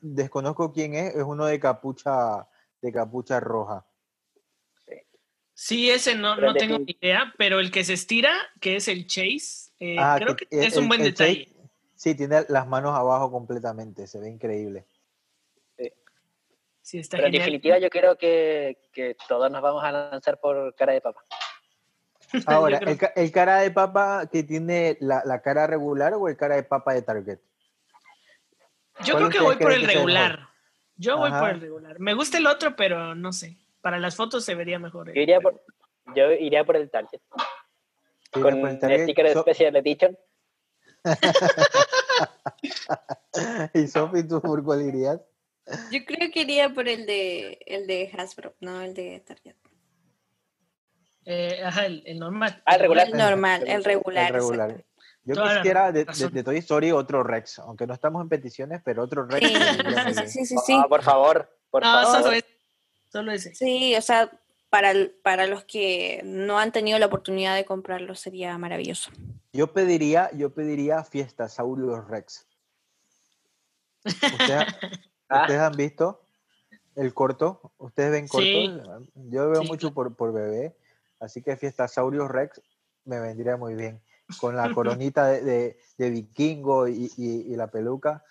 [0.00, 2.48] desconozco quién es, es uno de capucha,
[2.80, 3.84] de capucha roja.
[5.52, 8.88] Sí, ese no, no el tengo ni idea, pero el que se estira, que es
[8.88, 11.52] el Chase, eh, Ah, creo que, que- es un el- buen el Chase, detalle.
[11.96, 14.86] sí, tiene las manos abajo completamente, se ve increíble.
[16.90, 20.74] Sí, está Pero en definitiva yo creo que, que todos nos vamos a lanzar por
[20.74, 21.24] cara de papa.
[22.46, 26.56] Ahora, el, el cara de papa que tiene la, la cara regular o el cara
[26.56, 27.38] de papa de Target?
[29.04, 30.48] Yo ¿Cuál creo que voy por el regular.
[30.96, 32.00] Yo voy por el regular.
[32.00, 33.56] Me gusta el otro, pero no sé.
[33.80, 35.10] Para las fotos se vería mejor.
[35.10, 35.62] el Yo iría por,
[36.16, 37.20] yo iría por el Target.
[38.32, 39.04] Con por el el Target.
[39.04, 40.18] sticker de So- Special Edition.
[43.74, 45.20] y Sophie, ¿tú por cuál irías?
[45.90, 49.56] Yo creo que iría por el de el de Hasbro, no el de Target.
[51.26, 52.62] Eh, ajá, el, el normal.
[52.64, 53.06] Ah, el regular.
[53.08, 54.26] El normal, el regular.
[54.28, 54.70] El regular.
[54.70, 54.90] exacto.
[55.22, 58.80] Yo Toda quisiera de, de- de Toy Story otro Rex, aunque no estamos en peticiones,
[58.84, 59.46] pero otro Rex.
[59.46, 60.72] Sí, sí, sí, sí, sí.
[60.82, 62.22] Ah, por favor, por No, favor.
[62.22, 62.46] solo ese.
[63.12, 63.54] Solo ese.
[63.54, 64.30] Sí, o sea,
[64.70, 69.10] para, para los que no han tenido la oportunidad de comprarlo sería maravilloso.
[69.52, 72.46] Yo pediría, yo pediría Fiestasaurus Rex.
[75.30, 75.42] ¿Ustedes, Ah.
[75.42, 76.22] ustedes han visto
[76.96, 77.72] el corto?
[77.78, 78.44] ¿Ustedes ven corto?
[78.44, 78.80] Sí.
[79.30, 80.76] Yo veo Sí, mucho por, por bebé,
[81.20, 82.60] así que Fiestasaurus Rex
[83.04, 84.00] me vendría muy bien.
[84.40, 88.24] Con la coronita de, de- de vikingo y, y- y la peluca,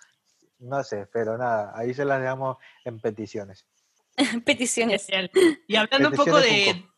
[0.60, 3.66] no sé, pero nada, ahí se las dejamos en peticiones.
[4.46, 5.08] Peticiones.
[5.68, 6.90] Y hablando un poco de, Funko.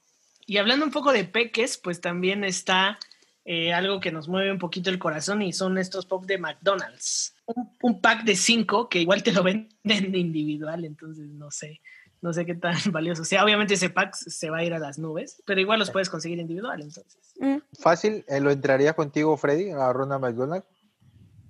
[0.47, 2.97] Y hablando un poco de peques, pues también está
[3.45, 7.35] eh, algo que nos mueve un poquito el corazón y son estos pop de McDonald's.
[7.45, 11.81] Un, un pack de cinco que igual te lo venden individual, entonces no sé,
[12.21, 13.43] no sé qué tan valioso sea.
[13.43, 16.39] Obviamente ese pack se va a ir a las nubes, pero igual los puedes conseguir
[16.39, 17.33] individual, entonces.
[17.39, 20.63] Mm, Fácil, eh, ¿lo entrarías contigo, Freddy, a Ronald McDonald?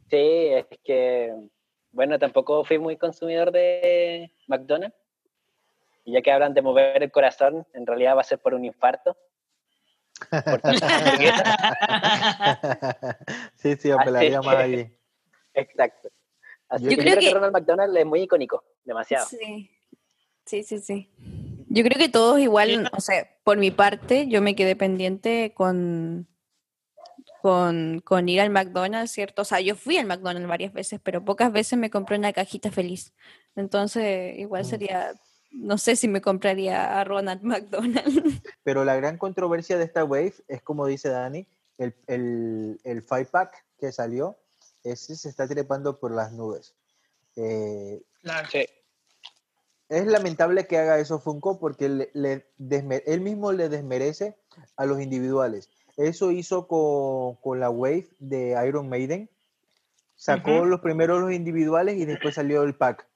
[0.10, 1.34] Sí, es que,
[1.92, 4.96] bueno, tampoco fui muy consumidor de McDonald's.
[6.04, 8.66] Y ya que hablan de mover el corazón, en realidad va a ser por un
[8.66, 9.16] infarto.
[13.56, 14.88] Sí, sí, apelaría más allí.
[15.54, 16.10] Exacto.
[16.70, 19.26] Así Yo que creo yo creo que que- Ronald McDonald es muy icónico, demasiado.
[19.28, 19.70] Sí,
[20.46, 21.10] sí, sí, sí.
[21.70, 26.28] Yo creo que todos igual, o sea, por mi parte, yo me quedé pendiente con,
[27.42, 29.42] con, con ir al McDonald's, ¿cierto?
[29.44, 32.72] O sea, yo fui al McDonald's varias veces, pero pocas veces me compré una cajita
[32.72, 33.14] feliz.
[33.56, 34.66] Entonces, igual Mm.
[34.66, 35.12] sería,
[35.52, 38.42] no sé si me compraría a Ronald McDonald.
[38.64, 43.26] Pero la gran controversia de esta wave es, como dice Dani, el, el, el five
[43.26, 44.38] pack que salió,
[44.84, 46.76] ese se está trepando por las nubes.
[47.36, 48.48] Eh, Claro.
[48.52, 48.66] Sí.
[49.90, 52.46] es lamentable que haga eso Funko porque le,
[53.08, 54.38] él mismo le desmerece
[54.78, 55.70] a los individuales.
[55.98, 59.30] Eso hizo con, con la wave de Iron Maiden.
[60.16, 63.08] Sacó los primeros los individuales y después salió el pack.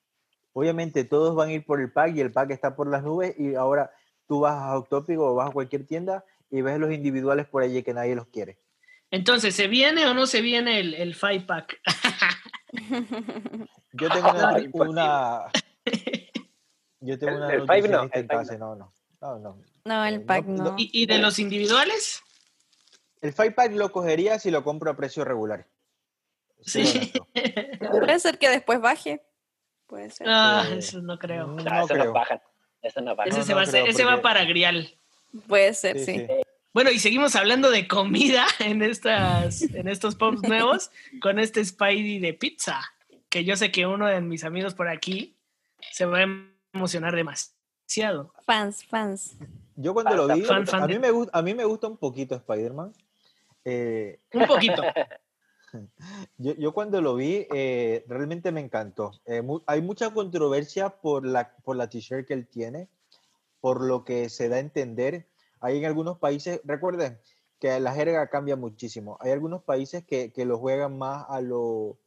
[0.59, 3.37] Obviamente todos van a ir por el pack y el pack está por las nubes
[3.37, 3.91] y ahora
[4.25, 7.61] tú vas a Hot Topic o vas a cualquier tienda y ves los individuales por
[7.61, 8.57] allí que nadie los quiere.
[9.11, 11.77] Entonces, ¿se viene o no se viene el, el five pack?
[13.93, 15.51] Yo tengo una, No, una-
[17.01, 19.61] yo tengo El- una el Five no, nutricionista el Five no, no, no, no.
[19.85, 20.63] No, Eh, el pack no- no.
[20.71, 20.75] no.
[20.77, 22.21] ¿Y, y de los individuales?
[23.21, 25.67] El five pack lo cogería si lo compro a precio regular.
[26.61, 27.11] Sí.
[27.79, 29.21] Puede ser que después baje.
[29.95, 30.27] Puede ser.
[30.29, 31.47] Ah, Eh, eso no creo.
[31.47, 32.05] no No, eso creo.
[32.05, 32.41] no bajan.
[32.81, 33.29] Eso no bajan.
[33.31, 34.93] Ese, no, se, no va, para Grial.
[35.47, 36.19] Puede ser, Sí, sí.
[36.19, 36.27] sí.
[36.73, 42.19] Bueno, y seguimos hablando de comida en, estas, en estos pops nuevos con este Spidey
[42.19, 42.81] de pizza,
[43.29, 45.33] que yo sé que uno de mis amigos por aquí
[45.91, 46.27] se va a
[46.73, 48.33] emocionar demasiado.
[48.45, 49.35] Fans, fans.
[49.77, 51.87] Yo cuando lo vi, fan, fan a, de- mí me gusta, a mí me gusta
[51.87, 52.91] un poquito Spider-Man.
[53.63, 54.83] Eh, Un poquito.
[56.37, 59.11] yo, yo cuando lo vi, eh, realmente me encantó.
[59.25, 62.87] Eh, mu- hay mucha controversia por la, por la t-shirt que él tiene,
[63.61, 65.27] por lo que se da a entender.
[65.59, 67.17] Hay en algunos países, recuerden
[67.59, 69.17] que la jerga cambia muchísimo.
[69.21, 71.97] Hay algunos países que, que lo juegan más a lo,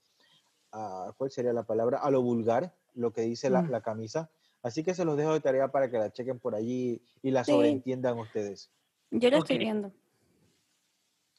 [0.73, 1.99] a- ¿cuál sería la palabra?
[1.99, 3.71] A lo vulgar, lo que dice la, Mm.
[3.71, 4.31] la camisa.
[4.63, 7.45] Así que se los dejo de tarea para que la chequen por allí y la
[7.45, 7.53] Sí.
[7.53, 8.71] sobreentiendan ustedes.
[9.11, 9.93] Yo lo estoy viendo.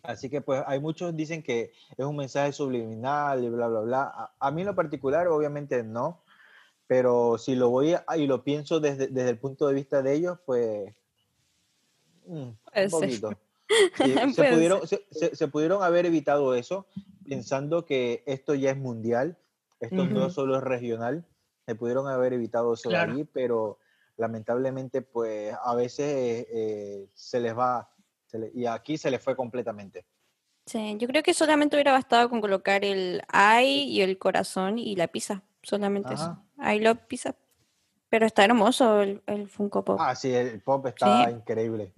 [0.04, 4.02] Así que pues hay muchos dicen que es un mensaje subliminal y bla, bla, bla.
[4.04, 6.24] A, a mí en lo particular obviamente no,
[6.88, 10.14] pero si lo voy a, y lo pienso desde, desde el punto de vista de
[10.14, 10.96] ellos, pues
[12.26, 13.30] mm, un poquito.
[13.94, 16.88] Sí, se, pudieron, se, se- se pudieron haber evitado eso
[17.24, 19.38] pensando que esto ya es mundial,
[19.80, 20.30] esto no Ujú.
[20.32, 21.24] solo es regional,
[21.68, 23.12] se pudieron haber evitado eso Claro.
[23.14, 23.78] de allí, pero
[24.18, 27.92] lamentablemente pues a veces eh, se les va,
[28.38, 30.06] le- y aquí se les fue completamente.
[30.66, 34.96] Sí, yo creo que solamente hubiera bastado con colocar el I y el corazón y
[34.96, 35.42] la pizza.
[35.64, 36.44] Solamente Ajá.
[36.60, 36.72] eso.
[36.72, 37.36] I love pizza.
[38.10, 39.98] Pero está hermoso el, el Funko Pop.
[40.00, 41.32] Ah, sí, el pop está Sí.
[41.32, 41.94] increíble.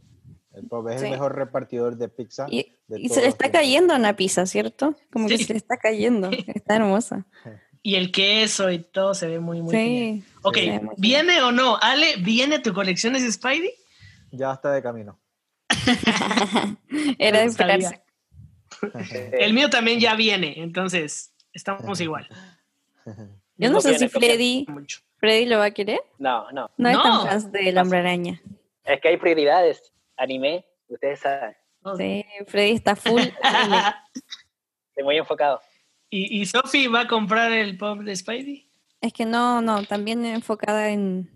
[0.54, 1.06] El pop es Sí.
[1.06, 2.46] el mejor repartidor de pizza.
[2.50, 4.96] y de y todos se le está cayendo una pizza, ¿cierto?
[5.12, 6.30] Como que se le está cayendo.
[6.64, 7.26] Está hermosa.
[7.84, 9.74] Y el queso y todo se ve muy, muy.
[9.74, 10.24] Sí.
[10.44, 10.56] Ok,
[10.98, 11.78] ¿viene o no?
[11.82, 13.74] Ale, ¿viene tu colección de Spidey?
[14.32, 15.18] Ya está de camino.
[17.20, 18.02] Era de esperarse.
[19.34, 22.28] El mío también ya viene, entonces estamos igual.
[23.58, 24.08] Yo no No sé si.
[24.08, 24.66] Freddy.
[25.18, 26.00] Freddy lo va a querer.
[26.18, 26.72] No, no.
[26.78, 27.04] No, es No.
[27.04, 28.42] tan fans del hombre araña.
[28.84, 29.94] Es que hay prioridades.
[30.18, 31.56] Anime, ustedes saben.
[31.98, 33.22] Sí, Freddy está full.
[34.90, 35.60] Estoy muy enfocado.
[36.10, 38.70] ¿Y, y Sophie va a comprar el pop de Spidey?
[39.00, 41.30] Es que no, no, también enfocada en,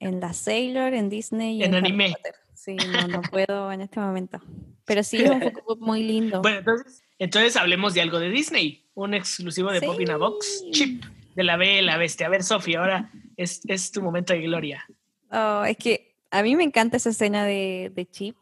[0.00, 2.10] en la Sailor, en Disney y En Harry anime.
[2.12, 2.34] Potter.
[2.66, 4.40] Sí, no, no puedo en este momento.
[4.84, 6.42] Pero sí es un Funko muy lindo.
[6.42, 10.64] Bueno, entonces, entonces hablemos de algo de Disney, un exclusivo de Pop in a Box,
[10.64, 10.70] Sí.
[10.72, 11.04] Chip,
[11.36, 12.26] de la B, la Bestia.
[12.26, 14.84] A ver, Sophie, ahora es, es tu momento de gloria.
[15.30, 18.36] Oh, es que a mí me encanta esa escena de, de Chip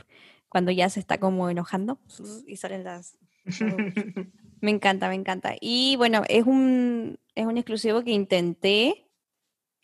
[0.48, 1.98] cuando ya se está como enojando
[2.46, 3.18] y salen las...
[4.62, 5.56] Me encanta, me encanta.
[5.60, 9.10] Y bueno, es un, es un exclusivo que intenté,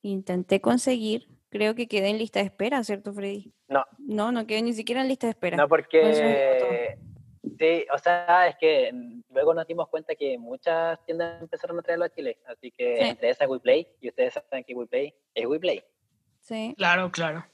[0.01, 1.29] intenté conseguir.
[1.51, 3.53] Creo que quedé en lista de espera, ¿cierto, Freddy?
[3.71, 3.85] No.
[3.99, 5.57] No, no quedé ni siquiera en lista de espera.
[5.57, 6.99] No, porque.
[7.59, 8.91] Sí, o sea, es que
[9.31, 12.39] luego nos dimos cuenta que muchas tiendas empezaron a traerlo a Chile.
[12.47, 13.03] Así que Sí.
[13.03, 15.83] entre esas WePlay, y ustedes saben que WePlay es WePlay.
[16.41, 16.75] Sí.
[16.77, 17.45] Claro, claro.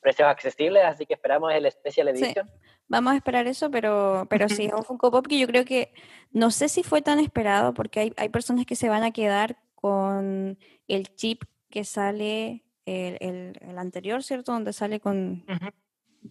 [0.00, 2.24] precios accesibles, así que esperamos el Special Sí.
[2.24, 2.50] Edition.
[2.88, 5.92] Vamos a esperar eso, pero, pero sí, es un Funko Pop que yo creo que
[6.30, 9.58] no sé si fue tan esperado porque hay, hay personas que se van a quedar
[9.74, 14.52] con el chip que sale el, el- el anterior, ¿cierto?
[14.52, 15.70] Donde sale con, Ujú,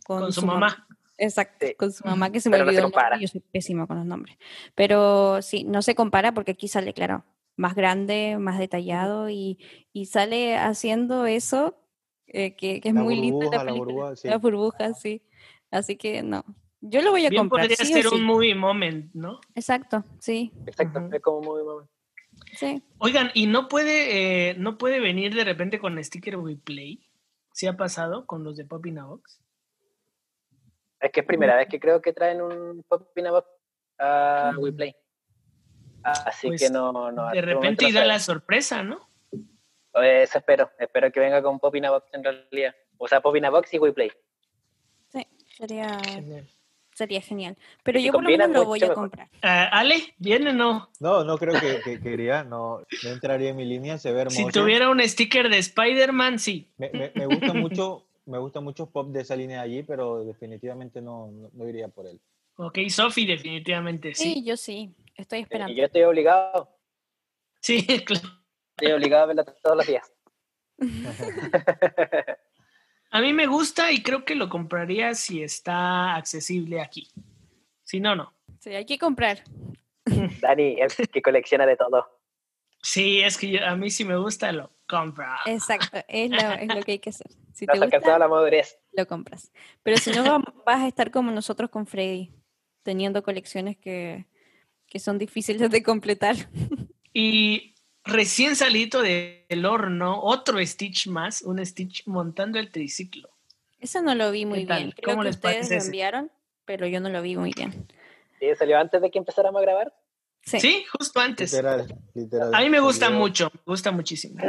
[0.06, 0.88] con, Con su mamá.
[1.18, 1.76] Exacto, Sí.
[1.76, 3.20] con su mamá que se me Pero no se olvidó el nombre, compara.
[3.20, 4.38] yo soy pésima con los nombres.
[4.76, 7.26] Pero sí, no se compara porque aquí sale, claro,
[7.58, 9.58] más grande, más detallado y,
[9.92, 11.76] y sale haciendo eso
[12.28, 14.28] eh, que, que es La muy lindo burbuja, la la burbuja, sí.
[14.30, 15.22] Las burbujas, sí.
[15.72, 16.46] Así que no.
[16.82, 17.68] Yo lo voy a Bien comprar.
[17.68, 18.16] podría sí ser sí.
[18.16, 19.42] un movie moment, ¿no?
[19.56, 21.16] Exacto, sí, Exacto, Ujú.
[21.16, 21.84] es como muy, muy-
[22.54, 22.84] sí.
[22.98, 27.08] Oigan, ¿y no puede, eh, no puede venir de repente con sticker WePlay?
[27.54, 29.42] ¿Sí ha pasado con los de Pop in a Box?
[31.00, 33.48] Es que es primera vez que creo que traen un Pop in a Box
[33.98, 34.54] a.
[34.58, 34.96] WePlay.
[36.04, 37.30] Así Pues, que no, no.
[37.32, 39.10] De repente irá la sorpresa, ¿no?
[39.94, 40.72] Eso espero.
[40.78, 42.76] Espero que venga con Pop in a Box en realidad.
[42.98, 44.12] O sea, Pop in a Box y WePlay.
[45.10, 45.26] Sí,
[45.58, 46.48] sería, Genial.
[47.00, 47.56] Sería genial.
[47.84, 49.30] Pero yo por lo menos lo voy a comprar.
[49.42, 50.90] Ah, Ale, ¿viene o no?
[51.00, 54.22] No, no creo que, que, que iría, no, no entraría en mi línea, se ve
[54.22, 54.38] hermoso.
[54.38, 56.70] Si tuviera un sticker de Spider-Man, sí.
[56.78, 61.02] Me, me, me gusta mucho, me gusta mucho pop de esa línea allí, pero definitivamente
[61.02, 62.20] no, no, no iría por él.
[62.58, 64.44] Ok, Sophie, definitivamente Sí, sí.
[64.44, 65.72] yo sí, estoy esperando.
[65.72, 66.70] Y yo estoy obligado.
[67.62, 68.28] Sí, claro.
[68.78, 70.12] Estoy obligado a verla todos los días.
[73.12, 77.10] A mí me gusta y creo que lo compraría si está accesible aquí.
[77.84, 78.34] Si no, no.
[78.60, 79.44] Sí, hay que comprar.
[80.42, 82.06] Dani, el que colecciona de todo.
[82.82, 85.26] Sí, es que yo- a mí sí me gusta, lo compro.
[85.46, 87.28] Exacto, es lo, es lo que hay que hacer.
[87.54, 88.80] Si No te gusta, la madurez.
[88.94, 89.52] lo compras.
[89.84, 92.32] Pero si no, va- vas a estar como nosotros con Freddy,
[92.84, 94.28] teniendo colecciones que,
[94.88, 96.36] que son difíciles de completar.
[97.14, 97.76] Y
[98.10, 103.30] recién salido de- del horno, otro Stitch más, un Stitch montando el triciclo.
[103.80, 104.92] Eso no lo vi muy bien.
[104.92, 106.32] Creo ¿Cómo que les ustedes parece lo enviaron,
[106.66, 107.88] pero yo no lo vi muy bien.
[108.40, 109.94] Sí, salió antes de que empezáramos a grabar.
[110.42, 110.60] Sí.
[110.60, 111.52] Sí, justo antes.
[111.52, 112.54] Literal, literal.
[112.56, 114.42] A mí me gusta Salió- mucho, me gusta muchísimo.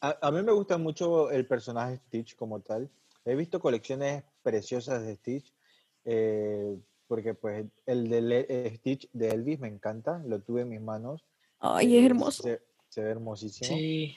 [0.00, 2.90] A, a mí me gusta mucho el personaje Stitch como tal.
[3.24, 5.52] He visto colecciones preciosas de Stitch,
[6.04, 6.76] eh,
[7.08, 10.80] porque pues el de Le- eh, Stitch de Elvis me encanta, lo tuve en mis
[10.80, 11.24] manos.
[11.66, 12.42] Ay, eh, es hermoso.
[12.42, 13.68] Se, se ve hermosísimo.
[13.76, 14.16] Sí.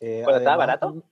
[0.00, 1.02] Eh, ¿Cuándo estaba barato?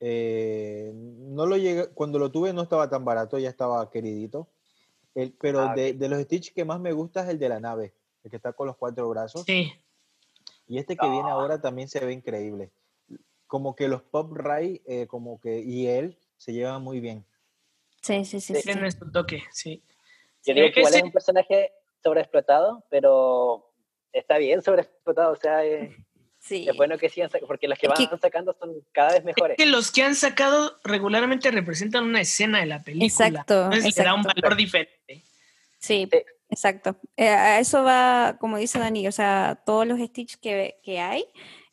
[0.00, 4.48] eh, no lo llegué, cuando lo tuve no estaba tan barato, ya estaba queridito.
[5.14, 7.60] El- pero Ah, de, de los Stitch que más me gusta es el de la
[7.60, 7.92] nave,
[8.24, 9.42] el que está con los cuatro brazos.
[9.44, 9.72] Sí,
[10.68, 11.32] Y este que viene Ah.
[11.34, 12.70] ahora también se ve increíble.
[13.48, 17.24] Como que los Pop Ray, eh, como que, y él se llevan muy bien.
[18.00, 18.54] Sí, sí, sí.
[18.54, 18.62] sí.
[18.62, 19.82] tiene su toque, sí.
[20.46, 23.69] Yo digo que igual es un personaje sobreexplotado, pero
[24.12, 25.32] está bien sobreexplotado.
[25.32, 25.90] O sea, es,
[26.38, 26.66] Sí.
[26.68, 29.24] es bueno que sigan sacando, porque los que Es van que- sacando son cada vez
[29.24, 29.56] mejores.
[29.58, 33.06] que los que han sacado regularmente representan una escena de la película.
[33.28, 34.40] Exacto, Entonces le da un exacto.
[34.42, 34.94] valor diferente.
[35.06, 35.22] Sí,
[35.78, 36.08] Sí.
[36.48, 36.96] exacto.
[37.16, 41.24] Eh, a eso va, como dice Dani, o sea, todos los Stitch que, que hay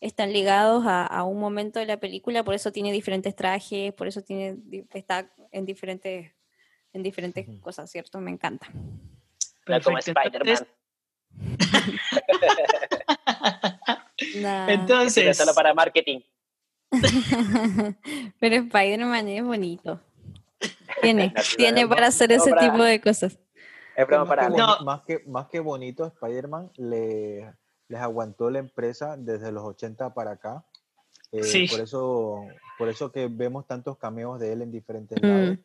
[0.02, 4.08] están ligados a, a un momento de la película, por eso tiene diferentes trajes, por
[4.08, 4.58] eso tiene,
[4.93, 6.32] está en diferentes,
[6.93, 8.19] en diferentes cosas, ¿cierto?
[8.19, 8.67] Me encanta.
[8.73, 10.19] No como Perfecto.
[10.21, 10.67] Spider-Man.
[14.41, 14.71] Nah.
[14.71, 16.21] Entonces, solo para marketing.
[18.39, 20.00] Pero Spider-Man es bonito.
[21.02, 23.38] Tiene, tiene para hacer no, ese para- tipo de cosas.
[23.95, 24.50] Es broma más, para.
[24.50, 24.80] No.
[24.84, 27.52] más, que, más que bonito, Spider-Man le,
[27.88, 30.63] les aguantó la empresa desde los 80 para acá.
[31.32, 31.67] Eh, Sí.
[31.67, 32.41] Por eso,
[32.78, 35.58] por eso que vemos tantos cameos de él en diferentes Mm, lados.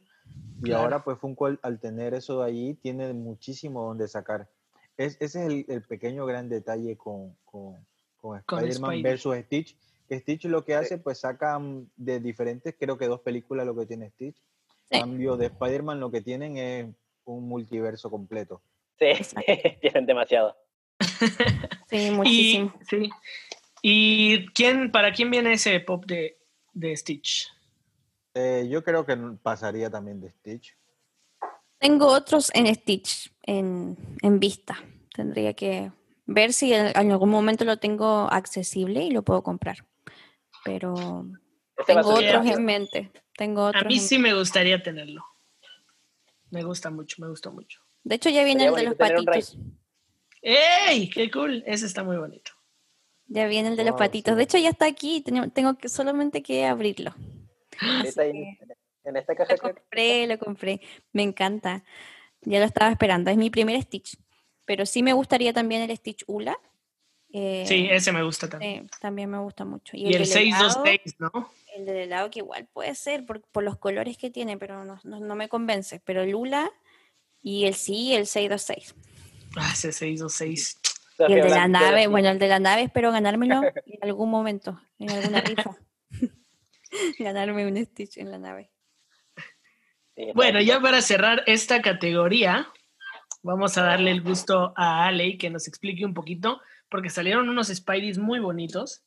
[0.60, 0.82] Y claro.
[0.82, 4.48] ahora pues Funko al, al tener eso de ahí tiene muchísimo donde sacar.
[4.96, 9.76] Es, ese es el, el pequeño gran detalle con, con, con Spider-Man versus Stitch.
[10.08, 13.86] Que Stitch lo que hace pues sacan de diferentes, creo que dos películas lo que
[13.86, 14.36] tiene Stitch.
[14.90, 15.00] Sí.
[15.00, 16.86] Cambio de Spider-Man lo que tienen es
[17.24, 18.62] un multiverso completo.
[18.98, 19.06] Sí,
[19.80, 20.56] tienen demasiado.
[21.88, 22.72] Sí, y, muchísimo.
[22.88, 23.10] sí.
[23.82, 26.38] ¿Y quién, para quién viene ese pop de,
[26.72, 27.52] de Stitch?
[28.32, 30.74] Eh, yo creo que pasaría también de Stitch.
[31.82, 34.78] Tengo otros en Stitch, en, en vista.
[35.12, 35.90] Tendría que
[36.26, 39.84] ver si en, en algún momento lo tengo accesible y lo puedo comprar.
[40.64, 41.26] Pero
[41.76, 43.10] Este tengo otros en mente.
[43.36, 45.24] Tengo A mí en- sí me gustaría tenerlo.
[46.50, 47.80] Me gusta mucho, me gustó mucho.
[48.04, 49.58] De hecho, ya viene Sería el de los patitos.
[50.40, 51.10] ¡Ey!
[51.10, 51.64] ¡Qué cool!
[51.66, 52.52] Ese está muy bonito.
[53.26, 54.34] Ya viene el de los patitos.
[54.34, 54.36] sí.
[54.36, 55.20] De hecho, ya está aquí.
[55.22, 57.12] Tengo, tengo que solamente que abrirlo.
[57.80, 58.20] Así
[59.04, 59.52] en esta caja.
[59.52, 60.80] lo compré, lo compré.
[61.12, 61.84] Me encanta.
[62.42, 63.30] Ya lo estaba esperando.
[63.30, 64.18] Es mi primer Stitch.
[64.64, 66.56] Pero sí me gustaría también el Stitch Ula.
[67.32, 68.88] Eh, Sí, ese me gusta también.
[69.00, 69.96] también me gusta mucho.
[69.96, 71.50] Y, el del 626, ¿no?
[71.74, 75.00] El del helado que igual puede ser por, por los colores que tiene, pero no,
[75.04, 76.00] no, no me convence.
[76.04, 76.70] Pero Lula
[77.40, 78.94] y el sí, el 626.
[79.56, 80.80] Ah, ese 626.
[81.28, 84.80] Y el de la nave, bueno, el de la nave espero ganármelo en algún momento,
[84.98, 85.76] en alguna rifa.
[87.18, 88.71] Ganarme un Stitch en la nave.
[90.34, 92.68] Bueno, ya para cerrar esta categoría,
[93.42, 96.60] vamos a darle el gusto a Ale que nos explique un poquito,
[96.90, 99.04] porque salieron unos Spideys muy bonitos.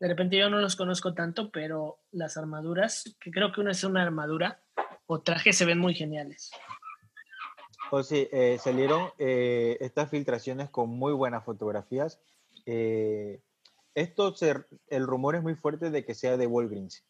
[0.00, 3.84] De repente yo no los conozco tanto, pero las armaduras, que creo que una es
[3.84, 4.62] una armadura
[5.06, 6.50] o traje, se ven muy geniales.
[7.90, 12.20] Pues sí, eh, salieron eh, estas filtraciones con muy buenas fotografías.
[12.66, 13.40] Eh,
[13.94, 17.04] esto, se- el rumor es muy fuerte de que sea de Walgreens.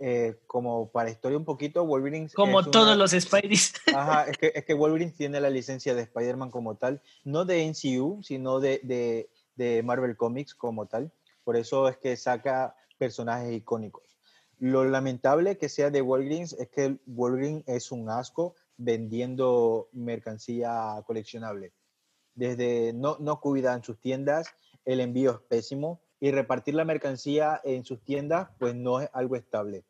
[0.00, 3.74] Eh, como para historia un poquito, Wolverine Como una- todos los Spideys.
[3.92, 7.64] Ajá, es que, es que Wolverine tiene la licencia de Spider-Man como tal, no de
[7.66, 11.10] NCU, sino de, de- de Marvel Comics como tal.
[11.42, 14.16] Por eso es que saca personajes icónicos.
[14.60, 21.72] Lo lamentable que sea de Walgreens es que Wolverine es un asco vendiendo mercancía coleccionable.
[22.34, 24.48] Desde no, no cuidan sus tiendas,
[24.84, 29.36] el envío es pésimo y repartir la mercancía en sus tiendas pues no es algo
[29.36, 29.84] estable.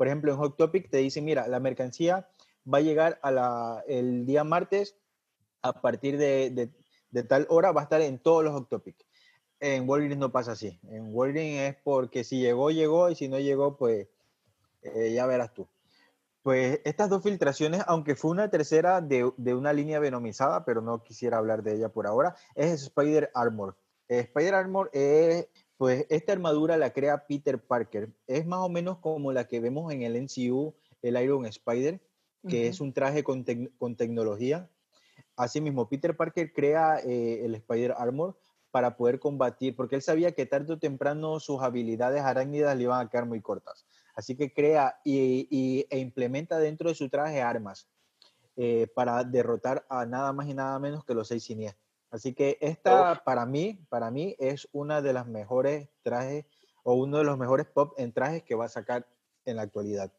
[0.00, 2.26] Por ejemplo, en Hot Topic te dicen, mira, la mercancía
[2.64, 4.96] va a llegar a la, el día martes
[5.60, 6.72] a partir de,
[7.12, 8.96] de- tal hora, va a estar en todos los Hot Topic.
[9.58, 10.80] En Walgreens no pasa así.
[10.88, 14.08] En Walgreens es porque si llegó, llegó y si no llegó, pues
[14.80, 15.68] eh, ya verás tú.
[16.42, 21.02] Pues estas dos filtraciones, aunque fue una tercera de, de una línea venomizada, pero no
[21.02, 23.76] quisiera hablar de ella por ahora, es Spider Armor.
[24.08, 25.46] Spider Armor es,
[25.80, 28.10] pues esta armadura la crea Peter Parker.
[28.26, 31.98] Es más o menos como la que vemos en el NCU, el Iron Spider,
[32.46, 34.68] que es un traje con, tec- con tecnología.
[35.36, 38.36] Asimismo, Peter Parker crea eh, el Spider Armor
[38.70, 43.00] para poder combatir, porque él sabía que tarde o temprano sus habilidades arácnidas le iban
[43.06, 43.86] a quedar muy cortas.
[44.14, 47.88] Así que crea y, y- e implementa dentro de su traje armas
[48.54, 51.89] eh, para derrotar a nada más y nada menos que los seis siniestros.
[52.10, 52.90] Así que esta
[53.24, 56.44] para mí, para mí es una de las mejores trajes
[56.82, 59.06] o uno de los mejores pop en trajes que va a sacar
[59.44, 60.12] en la actualidad.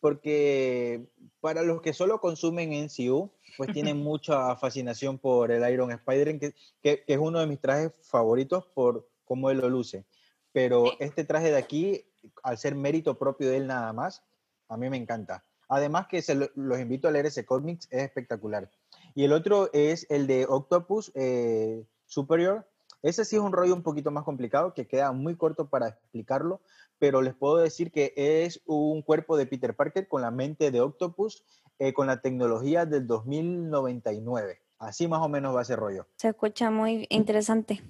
[0.00, 1.06] Porque
[1.40, 6.54] para los que solo consumen NCU, pues tienen mucha fascinación por el Iron Spider, que,
[6.82, 10.04] que- que es uno de mis trajes favoritos por cómo él lo luce.
[10.52, 12.04] Pero este traje de aquí,
[12.42, 14.24] al ser mérito propio de él nada más,
[14.68, 15.44] a mí me encanta.
[15.68, 18.70] Además que se lo- los invito a leer ese cómics, es espectacular.
[19.18, 22.68] Y el otro es el de Octopus eh, Superior.
[23.02, 26.60] Ese sí es un rollo un poquito más complicado, que queda muy corto para explicarlo,
[27.00, 30.80] pero les puedo decir que es un cuerpo de Peter Parker con la mente de
[30.80, 31.42] Octopus,
[31.80, 34.60] eh, con la tecnología del 2099.
[34.78, 36.06] Así más o menos va ese rollo.
[36.14, 37.82] Se escucha muy interesante.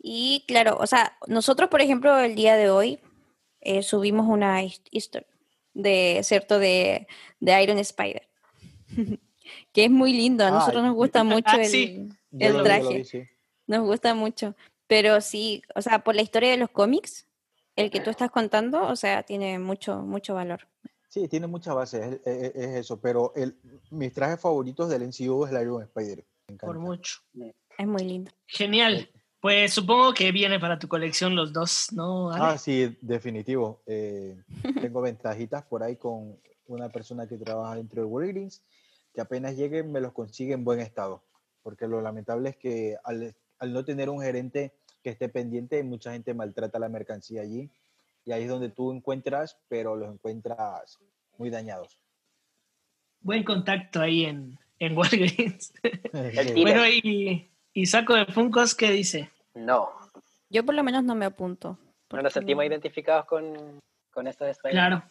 [0.00, 2.98] Y claro, o sea, nosotros, por ejemplo, el día de hoy
[3.60, 5.28] eh, subimos una his- historia
[5.74, 6.58] de, ¿cierto?
[6.58, 7.06] De,
[7.38, 8.26] de Iron Spider.
[9.72, 10.44] que es muy lindo.
[10.44, 12.08] A Ah, nosotros nos gusta mucho ah, el, sí.
[12.38, 12.98] El lo traje.
[12.98, 13.22] vi, sí.
[13.66, 14.54] Nos gusta mucho.
[14.86, 17.26] Pero sí, o sea, por la historia de los cómics,
[17.76, 20.66] el que tú estás contando, o sea, tiene mucho, mucho valor.
[21.08, 23.56] Sí, tiene mucha base, es, es- es eso, pero el,
[23.90, 26.18] mis trajes favoritos del NCU es el Iron Spider.
[26.48, 26.66] Me encanta.
[26.66, 27.20] Por mucho.
[27.78, 28.30] Es muy lindo.
[28.46, 29.08] Genial.
[29.40, 32.30] Pues supongo que viene para tu colección los dos, ¿no?
[32.30, 32.44] Ale?
[32.44, 33.82] Ah, sí, definitivo.
[33.86, 34.36] Eh,
[34.80, 36.38] tengo ventajitas por ahí con
[36.68, 38.62] una persona que trabaja dentro de Walgreens,
[39.12, 41.22] que apenas llegue me los consigue en buen estado,
[41.62, 46.12] porque lo lamentable es que al, al no tener un gerente que esté pendiente, mucha
[46.12, 47.70] gente maltrata la mercancía allí,
[48.24, 50.98] y ahí es donde tú encuentras, pero los encuentras
[51.38, 51.98] muy dañados.
[53.20, 55.72] Buen contacto ahí en, en Walgreens.
[56.12, 59.30] El bueno, y, y saco de Funkos, ¿qué dice?
[59.54, 59.90] No,
[60.50, 61.78] Yo por lo menos no me apunto.
[62.12, 63.78] no nos sentimos identificados con,
[64.12, 64.56] con estos.
[64.58, 65.02] Claro.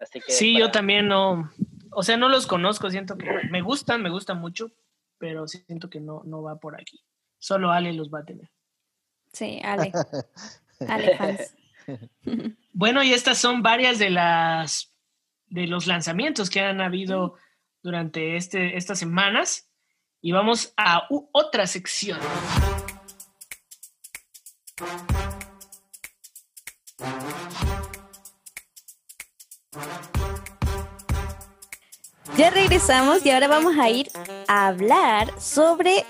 [0.00, 1.50] Así que Sí, yo para- también no.
[1.92, 4.70] O sea, no los conozco, siento que me gustan, me gustan mucho,
[5.18, 7.00] pero siento que no, no va por aquí.
[7.38, 8.50] Solo Ale los va a tener.
[9.32, 9.92] Sí, Ale.
[10.88, 11.56] Ale fans.
[12.72, 14.94] Bueno, y estas son varias de las
[15.48, 17.34] de los lanzamientos que han habido
[17.82, 19.68] durante este, estas semanas.
[20.22, 22.20] Y vamos a otra sección.
[32.40, 34.08] Ya regresamos y ahora vamos a ir
[34.48, 36.06] a hablar sobre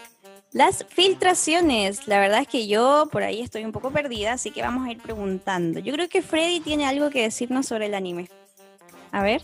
[0.52, 2.06] las filtraciones.
[2.06, 4.92] La verdad es que yo por ahí estoy un poco perdida, así que vamos a
[4.92, 5.80] ir preguntando.
[5.80, 8.30] Yo creo que Freddy tiene algo que decirnos sobre el anime.
[9.10, 9.42] A ver.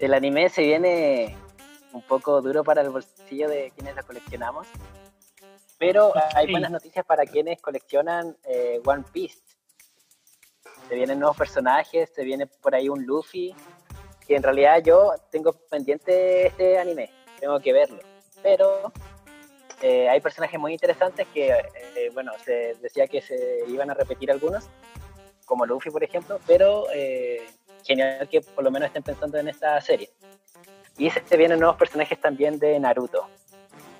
[0.00, 1.36] El anime se viene
[1.92, 4.66] un poco duro para el bolsillo de quienes lo coleccionamos.
[5.76, 9.42] Pero hay buenas noticias para quienes coleccionan eh, One Piece.
[10.88, 13.54] Se vienen nuevos personajes, se viene por ahí un Luffy,
[14.26, 17.10] que en realidad yo tengo pendiente este anime,
[17.40, 17.98] tengo que verlo.
[18.42, 18.92] Pero
[19.82, 24.30] eh, hay personajes muy interesantes que, eh, bueno, se decía que se iban a repetir
[24.30, 24.68] algunos,
[25.44, 27.46] como Luffy, por ejemplo, pero eh,
[27.84, 30.10] genial que por lo menos estén pensando en esta serie.
[30.96, 33.28] Y se vienen nuevos personajes también de Naruto,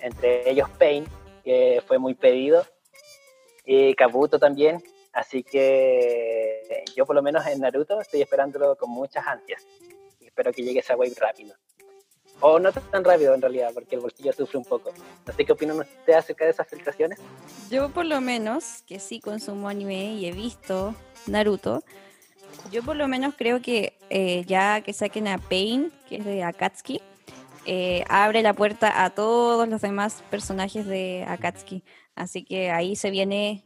[0.01, 1.07] entre ellos Pain,
[1.43, 2.65] que fue muy pedido,
[3.67, 9.27] y Kabuto también, así que yo por lo menos en Naruto estoy esperándolo con muchas
[9.27, 9.67] ansias.
[10.35, 11.55] Espero que llegue esa wave rápido.
[12.41, 14.93] O no tan rápido en realidad, porque el bolsillo sufre un poco.
[15.25, 17.21] No sé qué opinan ustedes acerca de esas filtraciones.
[17.71, 20.97] Yo por lo menos, que sí consumo anime y he visto
[21.29, 21.85] Naruto,
[22.73, 26.43] yo por lo menos creo que eh, ya que saquen a Pain, que es de
[26.43, 27.01] Akatsuki,
[27.65, 31.85] eh, abre la puerta a todos los demás personajes de Akatsuki.
[32.17, 33.65] Así que ahí se viene,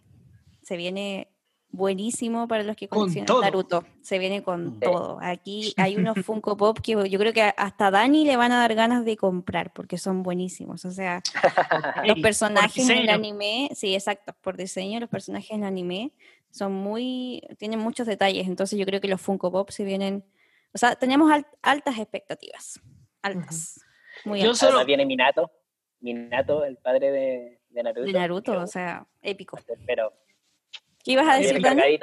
[0.60, 1.32] se viene
[1.70, 3.84] buenísimo para los que conocen Naruto.
[4.00, 5.18] Se viene con todo.
[5.20, 8.74] Aquí hay unos Funko Pop que yo creo que hasta Dani le van a dar
[8.74, 10.84] ganas de comprar porque son buenísimos.
[10.84, 11.22] O sea,
[12.04, 16.12] los personajes en el anime, sí, exacto, por diseño, los personajes en el anime
[16.50, 18.46] son muy, tienen muchos detalles.
[18.46, 20.24] Entonces yo creo que los Funko Pop se vienen,
[20.72, 21.30] o sea, tenemos
[21.62, 22.80] altas expectativas.
[23.22, 23.80] Altas.
[24.24, 24.60] Muy altas.
[24.60, 24.84] Yo solo...
[24.84, 25.50] viene Minato,
[26.00, 28.06] Minato, el padre de, de Naruto.
[28.06, 29.58] De Naruto, o sea, épico.
[29.86, 30.12] Pero
[31.08, 31.98] ¿Qué ibas a decir, Dani?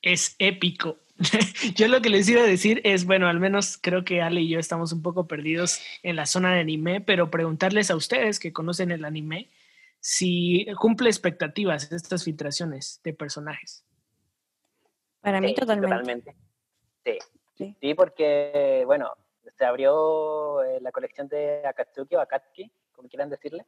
[0.00, 0.96] Es épico.
[1.74, 4.48] yo lo que les iba a decir es, bueno, al menos creo que Ale y
[4.48, 8.50] yo estamos un poco perdidos en la zona de anime, pero preguntarles a ustedes que
[8.50, 9.50] conocen el anime
[10.00, 13.84] si cumple expectativas estas filtraciones de personajes.
[15.20, 16.34] Para mí totalmente.
[17.04, 17.76] Sí.
[17.82, 17.94] sí.
[17.94, 19.12] porque, bueno,
[19.58, 23.66] se abrió eh, la colección de Akatsuki o Akatsuki, como quieran decirle,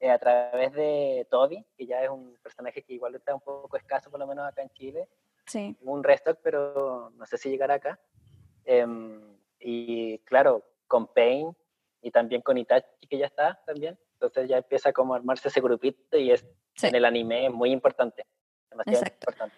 [0.00, 3.76] eh, a través de Toby, que ya es un personaje que igual está un poco
[3.76, 5.08] escaso, por lo menos acá en Chile.
[5.46, 5.76] Sí.
[5.82, 7.98] Un restock, pero no sé si llegará acá.
[8.64, 9.20] Em,
[9.58, 11.56] y claro, con Pain
[12.02, 13.98] y también con Itachi, que ya está también.
[14.14, 16.44] Entonces ya empieza como a armarse ese grupito y es
[16.82, 18.24] en el anime muy importante.
[18.70, 19.56] Demasiado importante.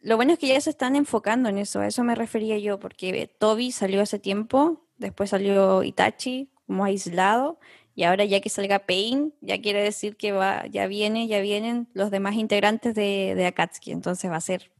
[0.00, 2.78] Lo bueno es que ya se están enfocando en eso, a eso me refería yo,
[2.78, 7.58] porque Toby salió hace tiempo, después salió Itachi como aislado,
[7.96, 11.88] y ahora ya que salga Pain, ya quiere decir que va, ya viene, ya vienen
[11.94, 14.70] los demás integrantes de, de Akatsuki, entonces va a ser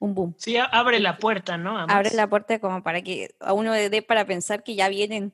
[0.00, 0.34] un boom.
[0.36, 1.78] Sí, abre la puerta, ¿no?
[1.78, 5.32] Abre la puerta como para que a uno le dé para pensar que ya vienen,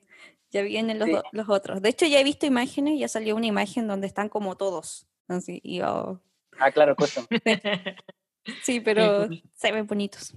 [0.51, 1.81] ya vienen los, los otros.
[1.81, 5.07] De hecho, ya he visto imágenes, ya salió una imagen donde están como todos.
[5.27, 7.25] Así, y Ah, claro, justo.
[8.61, 10.35] sí, pero se ven bonitos.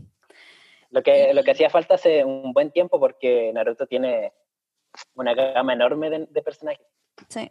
[0.88, 4.32] Lo que, lo que hacía falta hace un buen tiempo porque Naruto tiene
[5.14, 6.86] una gama enorme de, personajes.
[7.28, 7.50] Sí.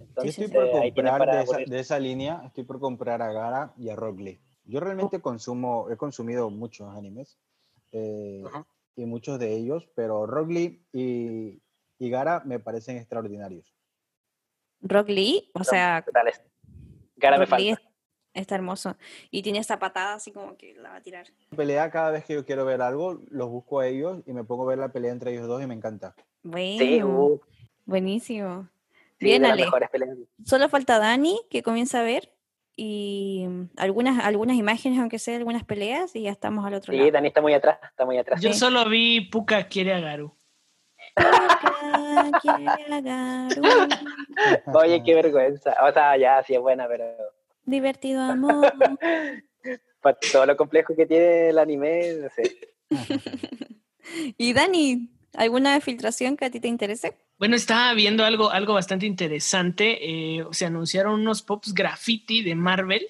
[0.00, 3.96] Entonces, estoy por eh, comprar de esa, línea, estoy por comprar a Gara y a
[3.96, 4.40] Rock Lee.
[4.64, 7.38] Yo realmente consumo, he consumido muchos animes
[7.92, 8.44] eh,
[8.96, 11.60] y muchos de ellos, pero Rock Lee y,
[11.98, 13.74] y Gara me parecen extraordinarios.
[14.80, 16.04] Rock Lee, o sea,
[17.16, 17.80] Gara me falta.
[18.34, 18.96] Está hermoso.
[19.30, 21.26] Y tiene esa patada así como que la va a tirar.
[21.56, 24.64] Pelea cada vez que yo quiero ver algo, los busco a ellos y me pongo
[24.64, 26.14] a ver la pelea entre ellos dos y me encanta.
[26.42, 27.08] Bueno.
[27.08, 27.40] Uh.
[27.86, 28.68] Buenísimo.
[29.20, 29.66] Bien, Ale.
[30.44, 32.34] Solo falta Dani que comienza a ver
[32.76, 37.04] y algunas, algunas imágenes, aunque sea algunas peleas, y ya estamos al otro lado.
[37.04, 38.40] Sí, Dani está muy atrás, está muy atrás.
[38.40, 40.34] Yo solo vi Puka quiere a Garu.
[41.14, 43.62] Puka quiere a Garu.
[44.74, 45.76] Oye, qué vergüenza.
[45.88, 47.04] O sea, ya sí es buena, pero
[47.64, 48.72] Divertido amor.
[50.00, 52.58] Para todo lo complejo que tiene el anime, no sé.
[54.38, 57.16] y Dani, ¿alguna filtración que a ti te interese?
[57.38, 59.98] Bueno, estaba viendo algo, algo bastante interesante.
[60.00, 63.08] Eh, se anunciaron unos pops graffiti de Marvel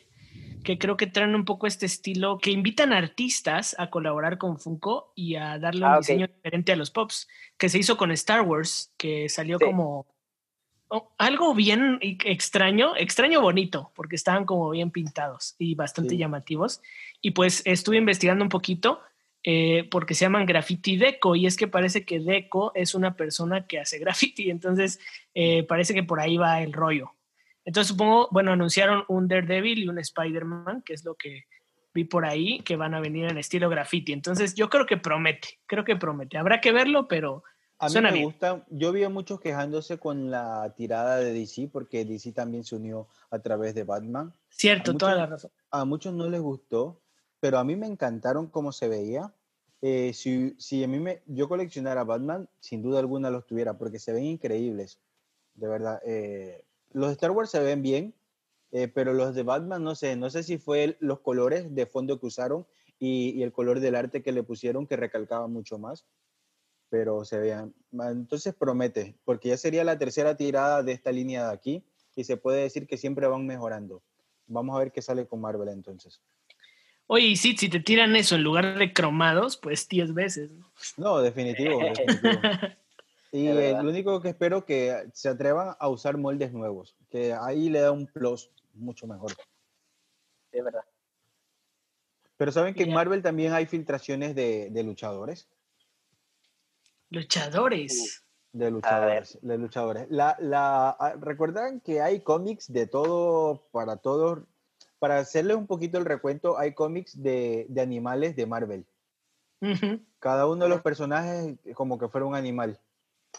[0.64, 4.58] que creo que traen un poco este estilo, que invitan a artistas a colaborar con
[4.58, 8.10] Funko y a darle un ah, diseño diferente a los pops, que se hizo con
[8.10, 10.06] Star Wars, que salió como
[11.18, 16.80] algo bien extraño, extraño bonito, porque estaban como bien pintados y bastante llamativos.
[17.20, 19.00] Y pues estuve investigando un poquito
[19.46, 23.66] eh, porque se llaman graffiti deco y es que parece que deco es una persona
[23.66, 24.98] que hace graffiti, entonces
[25.34, 27.12] eh, parece que por ahí va el rollo.
[27.64, 31.44] Entonces supongo, bueno, anunciaron un Daredevil y un Spider-Man, que es lo que
[31.94, 34.12] vi por ahí, que van a venir en estilo graffiti.
[34.12, 36.36] Entonces yo creo que promete, creo que promete.
[36.36, 37.44] Habrá que verlo, pero
[37.78, 42.04] a mí me gusta, yo vi a muchos quejándose con la tirada de DC porque
[42.04, 44.32] DC también se unió a través de Batman.
[44.48, 45.50] Cierto, toda la razón.
[45.70, 47.00] A muchos no les gustó,
[47.40, 49.32] pero a mí me encantaron cómo se veía.
[49.82, 53.98] Eh, si, si, a mí me, yo coleccionara Batman, sin duda alguna los tuviera porque
[53.98, 55.00] se ven increíbles,
[55.54, 56.00] de verdad.
[56.06, 58.14] Eh, los Star Wars se ven bien,
[58.76, 62.18] Eh, pero los de Batman, no sé, no sé si fue los colores de fondo
[62.18, 62.66] que usaron
[62.98, 66.04] y, y el color del arte que le pusieron que recalcaba mucho más
[66.94, 67.74] pero se vean.
[67.90, 71.84] Entonces promete, porque ya sería la tercera tirada de esta línea de aquí
[72.14, 74.00] y se puede decir que siempre van mejorando.
[74.46, 76.22] Vamos a ver qué sale con Marvel entonces.
[77.08, 80.52] Oye, y sí, si te tiran eso en lugar de cromados, pues 10 veces.
[80.96, 81.80] No, no definitivo.
[81.82, 82.30] definitivo.
[83.32, 87.80] Y lo único que espero que se atrevan a usar moldes nuevos, que ahí le
[87.80, 89.32] da un plus mucho mejor.
[90.52, 90.84] Es verdad.
[92.36, 95.48] Pero saben que en Marvel también hay filtraciones de, de luchadores.
[97.14, 98.24] Luchadores.
[98.52, 100.06] De luchadores, de luchadores.
[100.10, 104.40] La, la, ah, Recuerdan que hay cómics de todo, para todos.
[104.98, 108.86] Para hacerles un poquito el recuento, hay cómics de, de animales de Marvel.
[110.18, 112.80] Cada uno de los personajes como que fuera un animal.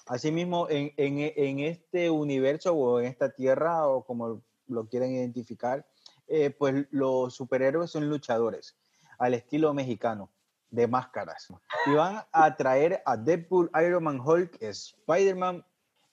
[0.07, 5.85] Asimismo, en, en, en, este universo o en esta tierra, o como lo quieran identificar,
[6.27, 8.75] eh, pues los superhéroes son luchadores,
[9.19, 10.29] al estilo mexicano
[10.69, 11.47] de máscaras.
[11.85, 15.63] Y van a traer a Deadpool, Iron Man, Hulk, Spider-Man,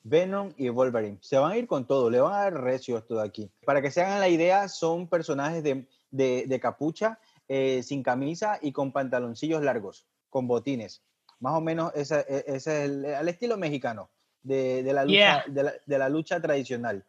[0.04, 1.18] Venom y Wolverine.
[1.20, 3.50] Se van a ir con todo, le van a dar recio esto de aquí.
[3.64, 8.72] Para que se hagan la idea, son personajes de, de, capucha, eh, sin camisa y
[8.72, 11.02] con pantaloncillos largos, con botines.
[11.40, 14.10] Más o menos ese, es el, al estilo mexicano,
[14.42, 17.04] de, de la, lucha, de, la, lucha tradicional.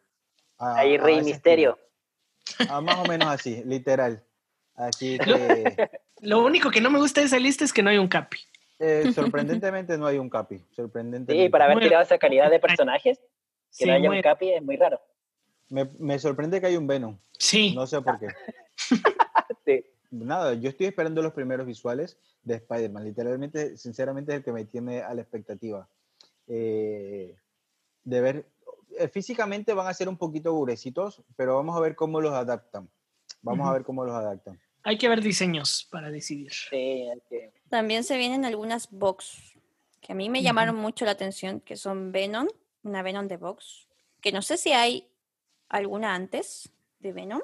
[0.58, 1.78] Ahí Rey Misterio.
[2.68, 4.24] Ah, más o menos así, literal.
[4.74, 5.90] Así que...
[6.20, 8.38] Lo único que no me gusta de esa lista es que no hay un capi.
[8.78, 10.60] Eh, sorprendentemente no hay un capi.
[10.72, 11.44] Sorprendentemente.
[11.44, 13.20] Sí, para haber tirado esa calidad de personajes,
[13.78, 15.00] que no haya un capi es muy raro.
[15.68, 17.18] Me, me, sorprende que hay un Venom.
[17.38, 17.74] Sí.
[17.74, 18.28] No sé por qué.
[19.64, 19.84] sí.
[20.10, 23.04] Nada, yo estoy esperando los primeros visuales de Spider-Man.
[23.04, 25.88] Literalmente, sinceramente, es el que me tiene a la expectativa.
[26.46, 27.34] Eh,
[28.04, 28.46] de ver,
[28.98, 32.88] eh, físicamente van a ser un poquito durecitos, pero vamos a ver cómo los adaptan.
[33.42, 34.60] Vamos a ver cómo los adaptan.
[34.84, 36.52] Hay que ver diseños para decidir.
[36.52, 37.52] Sí, que...
[37.70, 39.54] También se vienen algunas box
[40.04, 42.46] que a mí me llamaron mucho la atención, que son Venom,
[42.82, 43.88] una Venom de box,
[44.20, 45.08] que no sé si hay
[45.70, 46.70] alguna antes
[47.00, 47.40] de Venom.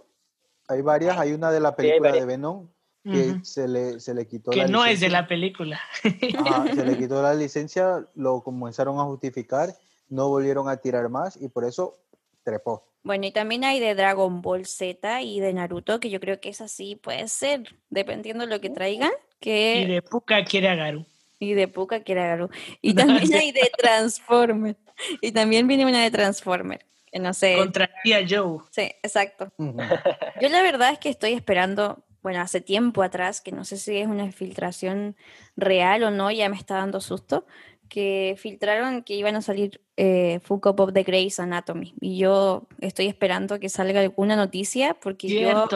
[0.68, 2.68] Hay varias, hay una de la película de Venom
[3.02, 5.80] que se, le, se le quitó que no es de la película.
[6.02, 9.74] se le quitó la licencia, lo comenzaron a justificar,
[10.10, 11.96] no volvieron a tirar más y por eso
[12.42, 12.84] trepó.
[13.02, 16.50] Bueno, y también hay de Dragon Ball Z y de Naruto, que yo creo que
[16.50, 19.12] es así, puede ser, dependiendo de lo que traigan.
[19.40, 19.80] Que...
[19.80, 21.06] Y de Puka quiere a Garu.
[21.38, 22.50] Y de Puka quiere a Garu.
[22.82, 24.76] Y también hay de Transformer.
[25.22, 26.84] Y también viene una de Transformer.
[27.10, 27.56] Que no sé.
[27.56, 28.58] Contra Joe.
[28.70, 29.52] Sí, exacto.
[29.58, 33.96] Yo la verdad es que estoy esperando, bueno, hace tiempo atrás, que no sé si
[33.96, 35.16] es una filtración
[35.56, 37.46] real o no, ya me está dando susto,
[37.90, 41.92] que filtraron que iban a salir eh, Funko Pop de Grey's Anatomy.
[42.00, 45.68] Y yo estoy esperando que salga alguna noticia porque yo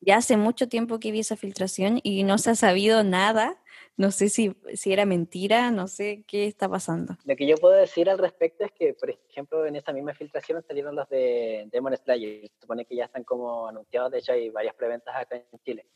[0.00, 3.60] ya hace mucho tiempo que vi esa filtración y no se ha sabido nada.
[3.96, 7.18] No sé si, si era mentira, no sé qué está pasando.
[7.26, 10.64] Lo que yo puedo decir al respecto es que, por ejemplo, en esa misma filtración
[10.66, 12.48] salieron los de Demon Slayer.
[12.48, 15.86] Se supone que ya están como anunciados, de hecho hay varias preventas acá en Chile.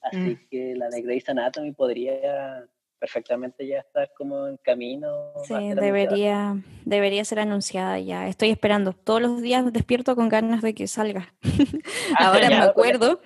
[0.00, 0.48] Así mm.
[0.48, 2.68] que la de Grey's Anatomy podría
[2.98, 5.32] perfectamente ya está como en camino.
[5.44, 8.28] Sí, debería, debería ser anunciada ya.
[8.28, 8.92] Estoy esperando.
[8.92, 11.34] Todos los días despierto con ganas de que salga.
[12.18, 13.20] Ah, Ahora me acuerdo.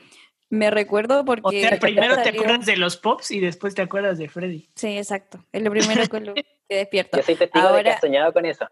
[0.50, 1.78] Me recuerdo porque...
[1.80, 4.68] primero te acuerdas de los pops y después te acuerdas de Freddy.
[4.74, 5.44] Sí, exacto.
[5.52, 7.16] Es lo primero que, despierto.
[7.18, 8.66] Yo soy testigo Ahora, de que has soñado con eso.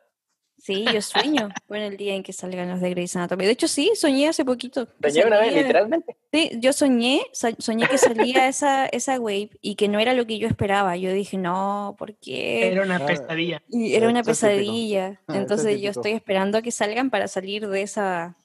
[0.61, 3.47] Sí, yo sueño con el día en que salgan los de Grey's Anatomy.
[3.47, 4.87] De hecho, sí, soñé hace poquito.
[5.03, 6.17] ¿Soñé una vez, literalmente?
[6.31, 10.39] Sí, yo soñé, soñé que salía esa, esa wave y que no era lo que
[10.39, 10.97] yo esperaba.
[10.99, 12.69] Yo dije, no, ¿por qué?
[12.73, 13.63] Era una ah, pesadilla.
[13.71, 15.21] Y era una pesadilla.
[15.29, 18.37] Ah, Entonces yo estoy esperando a que salgan para salir de esa,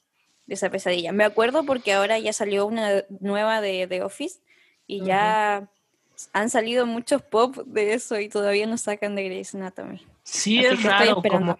[0.46, 1.12] de esa pesadilla.
[1.12, 4.40] Me acuerdo porque ahora ya salió una nueva de, de Office
[4.86, 5.68] y ya
[6.32, 10.00] han salido muchos pop de eso y todavía no sacan de Grey's Anatomy.
[10.22, 11.58] Sí, es raro, como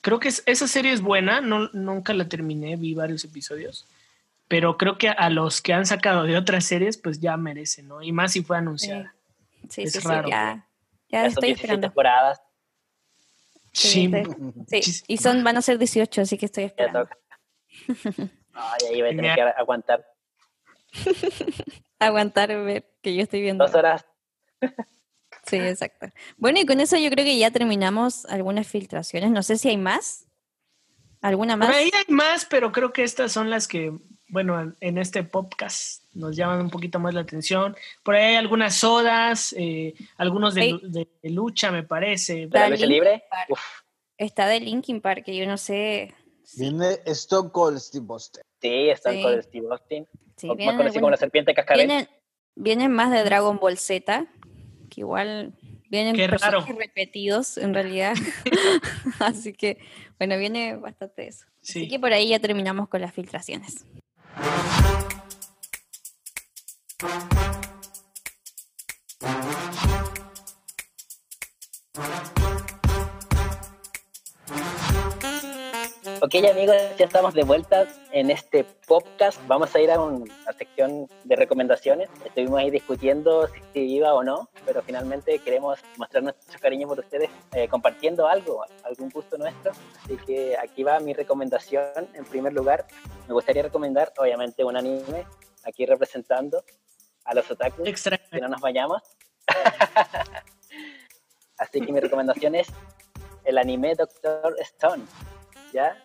[0.00, 3.86] Creo que esa serie es buena, no, nunca la terminé, vi varios episodios,
[4.48, 8.02] pero creo que a los que han sacado de otras series, pues ya merecen, ¿no?
[8.02, 9.14] Y más si fue anunciada.
[9.68, 10.66] Sí, sí, sí, ya,
[11.08, 11.88] ya estoy esperando.
[11.88, 12.40] temporadas.
[13.72, 14.10] Sí.
[14.66, 15.04] sí.
[15.06, 17.08] y son, van a ser 18, así que estoy esperando.
[18.52, 20.04] Ay, ahí voy a tener que aguantar.
[22.00, 23.64] aguantar ver que yo estoy viendo.
[23.64, 24.04] Dos horas.
[25.50, 26.06] Sí, exacto.
[26.36, 29.30] Bueno, y con eso yo creo que ya terminamos algunas filtraciones.
[29.30, 30.26] No sé si hay más.
[31.20, 31.68] ¿Alguna más?
[31.68, 33.92] Por ahí hay más, pero creo que estas son las que,
[34.28, 37.76] bueno, en este podcast nos llaman un poquito más la atención.
[38.02, 42.46] Por ahí hay algunas sodas, eh, algunos de, lucha, me parece.
[42.46, 43.24] ¿De la lucha libre?
[44.16, 46.14] Está de Linkin Park, que yo no sé.
[46.56, 48.42] Viene Stone Cold Steve Buster.
[48.60, 50.06] Sí, con el Steve Austin.
[50.36, 51.86] Sí, o más conocido como la serpiente cascabel.
[51.86, 52.08] vienen,
[52.54, 54.26] vienen más de Dragon Ball Z,
[54.90, 55.54] que igual
[55.88, 56.64] vienen Qué raro.
[56.66, 58.14] repetidos en realidad.
[59.20, 59.78] Así que,
[60.18, 61.46] bueno, viene bastante eso.
[61.62, 61.80] Sí.
[61.80, 63.86] Así que por ahí ya terminamos con las filtraciones.
[76.22, 79.40] Ok amigos, ya estamos de vuelta en este podcast.
[79.46, 80.26] Vamos a ir a una
[80.58, 82.10] sección de recomendaciones.
[82.22, 87.30] Estuvimos ahí discutiendo si iba o no, pero finalmente queremos mostrar nuestro cariño por ustedes
[87.52, 89.72] eh, compartiendo algo, algún gusto nuestro.
[90.04, 92.06] Así que aquí va mi recomendación.
[92.12, 92.86] En primer lugar,
[93.26, 95.24] me gustaría recomendar obviamente un anime,
[95.64, 96.62] aquí representando
[97.24, 98.18] a los otakus, Extra.
[98.18, 99.00] que no nos vayamos.
[101.56, 102.68] Así que mi recomendación es
[103.44, 105.04] el anime Doctor Stone,
[105.72, 105.96] ¿ya?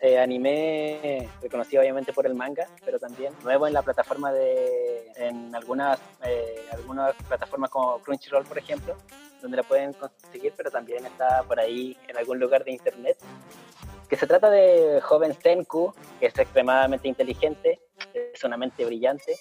[0.00, 5.54] Eh, anime reconocido obviamente por el manga, pero también nuevo en la plataforma de, en
[5.54, 8.94] algunas, eh, algunas plataformas como Crunchyroll, por ejemplo,
[9.40, 13.16] donde la pueden conseguir, pero también está por ahí en algún lugar de internet.
[14.08, 17.80] Que se trata de joven Senku, que es extremadamente inteligente,
[18.14, 19.36] es una mente brillante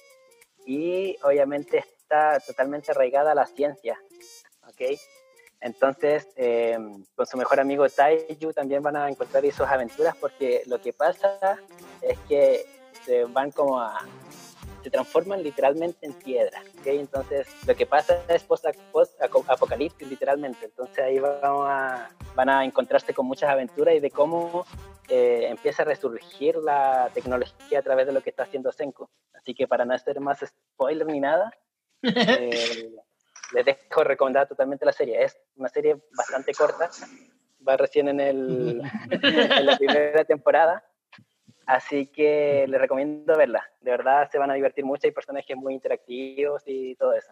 [0.65, 3.99] y obviamente está totalmente arraigada a la ciencia,
[4.67, 4.97] ¿ok?
[5.65, 6.77] Entonces, eh,
[7.15, 10.93] con su mejor amigo Taiju también van a encontrar ahí sus aventuras porque lo que
[10.93, 11.57] pasa
[12.03, 12.67] es que
[13.03, 14.05] se van como a...
[14.83, 16.85] se transforman literalmente en piedra, ¿ok?
[16.85, 20.65] Entonces, lo que pasa es post-apocalipsis literalmente.
[20.65, 24.67] Entonces ahí vamos a, van a encontrarse con muchas aventuras y de cómo
[25.09, 29.09] eh, empieza a resurgir la tecnología a través de lo que está haciendo Senko.
[29.33, 31.51] Así que para no hacer más spoiler ni nada,
[32.03, 32.93] eh,
[33.53, 35.23] les dejo recomendada totalmente la serie.
[35.23, 36.89] Es una serie bastante corta,
[37.67, 38.81] va recién en, el,
[39.11, 40.83] en la primera temporada,
[41.65, 43.69] así que les recomiendo verla.
[43.81, 47.31] De verdad se van a divertir mucho, hay personajes muy interactivos y todo eso.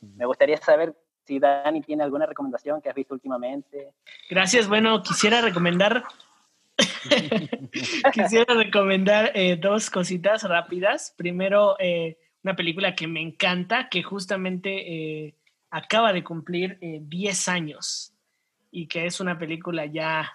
[0.00, 0.94] Me gustaría saber
[1.24, 3.92] si Dani tiene alguna recomendación que has visto últimamente.
[4.30, 4.66] Gracias.
[4.66, 6.04] Bueno, quisiera recomendar.
[8.12, 11.12] quisiera recomendar eh, dos cositas rápidas.
[11.16, 14.70] Primero, eh, una película que me encanta, que justamente
[15.26, 15.34] eh,
[15.70, 18.12] acaba de cumplir eh, 10 años
[18.70, 20.32] y que es una película ya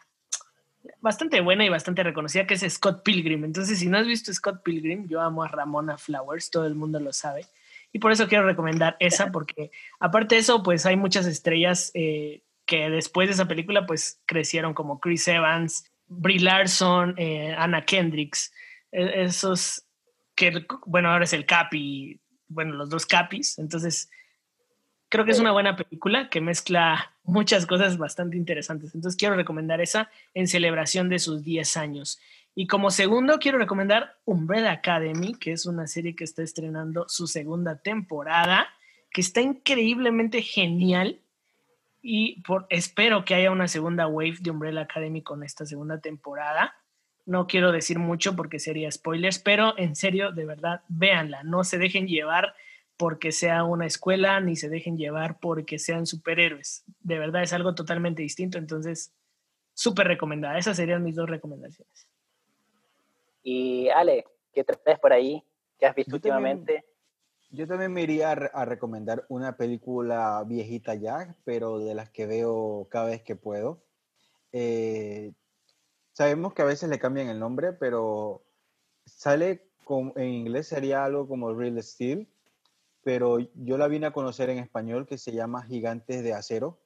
[1.00, 3.44] bastante buena y bastante reconocida, que es Scott Pilgrim.
[3.46, 7.00] Entonces, si no has visto Scott Pilgrim, yo amo a Ramona Flowers, todo el mundo
[7.00, 7.46] lo sabe.
[7.92, 12.42] Y por eso quiero recomendar esa, porque aparte de eso, pues hay muchas estrellas eh,
[12.66, 18.52] que después de esa película, pues crecieron como Chris Evans, Brie Larson, eh, Anna Kendricks,
[18.92, 19.86] eh, esos
[20.36, 23.60] que, bueno, ahora es el Capi, bueno, los dos Capis.
[23.60, 24.10] Entonces,
[25.14, 28.96] creo que es una buena película que mezcla muchas cosas bastante interesantes.
[28.96, 32.20] Entonces, quiero recomendar esa en celebración de sus 10 años.
[32.56, 37.28] Y como segundo, quiero recomendar Umbrella Academy, que es una serie que está estrenando su
[37.28, 38.68] segunda temporada,
[39.12, 41.20] que está increíblemente genial.
[42.02, 46.74] Y por, espero que haya una segunda wave de Umbrella Academy con esta segunda temporada.
[47.28, 51.44] No quiero decir mucho porque sería spoilers, pero en serio, de verdad, véanla.
[51.44, 52.56] No se dejen llevar
[52.98, 56.84] porque sea una escuela, ni se dejen llevar porque sean superhéroes.
[57.00, 58.58] De verdad es algo totalmente distinto.
[58.58, 59.14] Entonces,
[59.74, 60.58] súper recomendada.
[60.58, 62.08] Esas serían mis dos recomendaciones.
[63.44, 65.44] Y Ale, ¿qué traes por ahí?
[65.78, 66.86] ¿Qué has visto Yo también- últimamente?
[67.50, 72.10] Yo también me iría a, re- a recomendar una película viejita ya, pero de las
[72.10, 73.84] que veo cada vez que puedo.
[74.54, 75.34] Eh,
[76.14, 78.42] sabemos que a veces le cambian el nombre, pero
[79.06, 82.28] sale con, en inglés sería algo como Real Steel,
[83.04, 86.80] pero yo la vine a conocer en español que se llama Gigantes de Acero.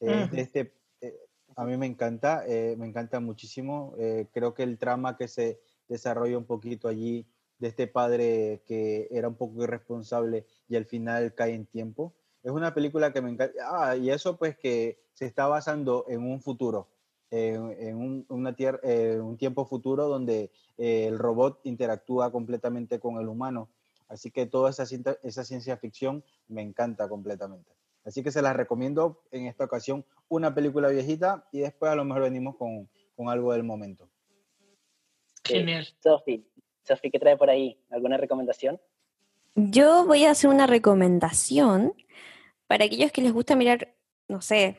[0.00, 1.18] Eh, este, eh,
[1.56, 3.94] a mí me encanta, eh, me encanta muchísimo.
[3.98, 7.26] Eh, creo que el trama que se desarrolla un poquito allí
[7.58, 12.14] de este padre que era un poco irresponsable y al final cae en tiempo.
[12.42, 13.54] Es una película que me encanta.
[13.70, 16.88] Ah, y eso pues que se está basando en un futuro,
[17.30, 23.18] en, en un, una tier- eh, un tiempo futuro donde el robot interactúa completamente con
[23.18, 23.68] el humano.
[24.14, 27.72] Así que toda esa, ciencia ficción me encanta completamente.
[28.04, 32.04] Así que se las recomiendo en esta ocasión una película viejita y después a lo
[32.04, 34.08] mejor venimos con, con algo del momento.
[35.42, 35.88] Genial.
[36.00, 36.46] Sofi,
[36.84, 37.76] Sofi, ¿qué trae por ahí?
[37.90, 38.80] ¿Alguna recomendación?
[39.56, 41.92] Yo voy a hacer una recomendación
[42.68, 43.96] para aquellos que les gusta mirar,
[44.28, 44.76] no sé,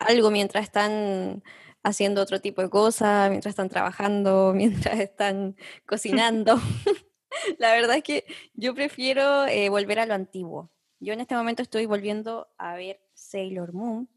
[0.00, 1.44] algo mientras están
[1.84, 5.54] haciendo otro tipo de cosas, mientras están trabajando, mientras están
[5.86, 6.56] cocinando.
[7.58, 8.24] La verdad es que
[8.54, 10.70] yo prefiero eh, volver a lo antiguo.
[11.00, 14.08] Yo en este momento estoy volviendo a ver Sailor Moon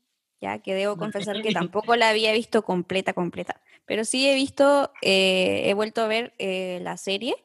[0.42, 4.92] ya que debo confesar que tampoco la había visto completa, completa, pero sí he visto,
[5.02, 7.36] eh, he vuelto a ver eh, la serie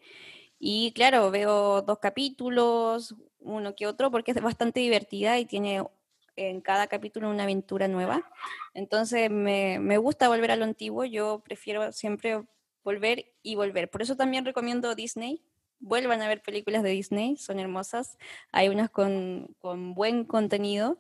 [0.58, 5.82] y claro, veo dos capítulos, uno que otro, porque es bastante divertida y tiene
[6.36, 8.30] en cada capítulo una aventura nueva.
[8.74, 12.42] Entonces me, me gusta volver a lo antiguo, yo prefiero siempre
[12.84, 13.90] volver y volver.
[13.90, 15.42] Por eso también recomiendo Disney.
[15.80, 18.18] Vuelvan a ver películas de Disney, son hermosas.
[18.52, 20.98] Hay unas con, con buen contenido.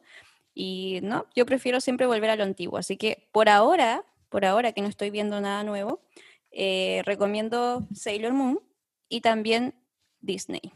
[0.54, 2.78] Y no, yo prefiero siempre volver a lo antiguo.
[2.78, 6.00] Así que por ahora, por ahora que no estoy viendo nada nuevo,
[6.50, 8.60] eh, recomiendo Sailor Moon
[9.08, 9.74] y también
[10.20, 10.72] Disney.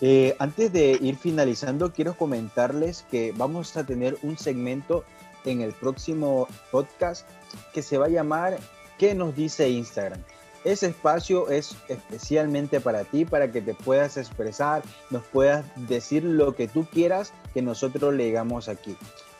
[0.00, 5.04] Eh, antes de ir finalizando, quiero comentarles que vamos a tener un segmento
[5.44, 7.28] en el próximo podcast
[7.74, 8.58] que se va a llamar
[8.98, 10.22] ¿Qué nos dice Instagram?
[10.64, 16.56] Ese espacio es especialmente para ti, para que te puedas expresar, nos puedas decir lo
[16.56, 18.96] que tú quieras que nosotros le digamos aquí.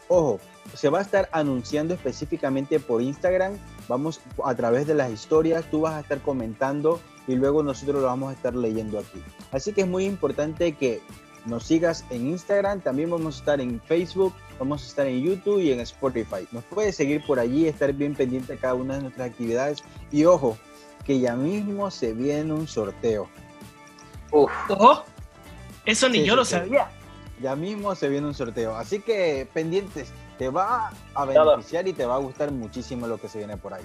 [0.09, 0.38] Ojo,
[0.74, 3.59] se va a estar anunciando específicamente por Instagram.
[3.88, 8.07] Vamos a través de las historias, tú vas a estar comentando y luego nosotros lo
[8.07, 9.20] vamos a estar leyendo aquí.
[9.50, 11.00] Así que es muy importante que
[11.44, 15.61] nos sigas en Instagram, también vamos a estar en Facebook, vamos a estar en YouTube
[15.61, 16.46] y en Spotify.
[16.52, 19.82] Nos puedes seguir por allí, estar bien pendiente de cada una de nuestras actividades.
[20.11, 20.57] Y ojo,
[21.04, 23.28] que ya mismo se viene un sorteo.
[24.32, 24.50] Uf.
[25.84, 26.90] eso ni yo lo sabía.
[27.40, 28.76] Ya mismo se viene un sorteo.
[28.76, 33.28] Así que pendientes, te va a beneficiar y te va a gustar muchísimo lo que
[33.28, 33.84] se viene por ahí.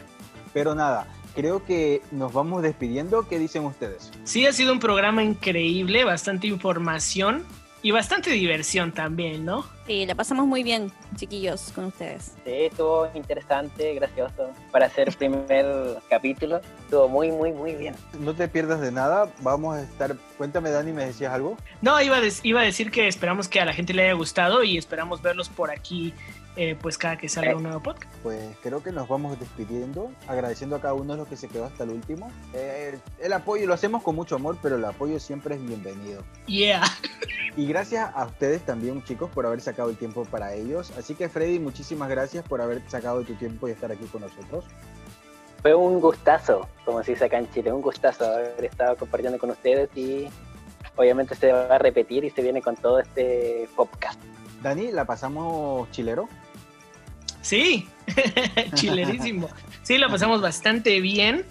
[0.53, 3.27] Pero nada, creo que nos vamos despidiendo.
[3.27, 4.11] ¿Qué dicen ustedes?
[4.23, 7.45] Sí, ha sido un programa increíble, bastante información
[7.83, 9.65] y bastante diversión también, ¿no?
[9.87, 12.33] Sí, la pasamos muy bien, chiquillos, con ustedes.
[12.45, 14.51] Sí, estuvo interesante, gracioso.
[14.71, 15.65] Para hacer primer
[16.09, 17.95] capítulo, estuvo muy, muy, muy bien.
[18.19, 20.15] No te pierdas de nada, vamos a estar...
[20.37, 21.57] Cuéntame, Dani, ¿me decías algo?
[21.81, 24.63] No, iba a, iba a decir que esperamos que a la gente le haya gustado
[24.63, 26.13] y esperamos verlos por aquí
[26.55, 28.13] eh, pues cada que salga un nuevo podcast.
[28.23, 31.65] Pues creo que nos vamos despidiendo, agradeciendo a cada uno de los que se quedó
[31.65, 32.29] hasta el último.
[32.53, 36.23] Eh, el apoyo lo hacemos con mucho amor, pero el apoyo siempre es bienvenido.
[36.47, 36.83] Yeah.
[37.55, 40.91] Y gracias a ustedes también, chicos, por haber sacado el tiempo para ellos.
[40.97, 44.65] Así que Freddy, muchísimas gracias por haber sacado tu tiempo y estar aquí con nosotros.
[45.61, 49.51] Fue un gustazo, como se dice acá en Chile, un gustazo haber estado compartiendo con
[49.51, 50.27] ustedes y
[50.95, 54.19] obviamente se va a repetir y se viene con todo este podcast.
[54.63, 56.29] Dani, ¿la pasamos chilero?
[57.51, 57.85] Sí,
[58.75, 59.49] chilerísimo.
[59.83, 61.43] Sí, la pasamos bastante bien.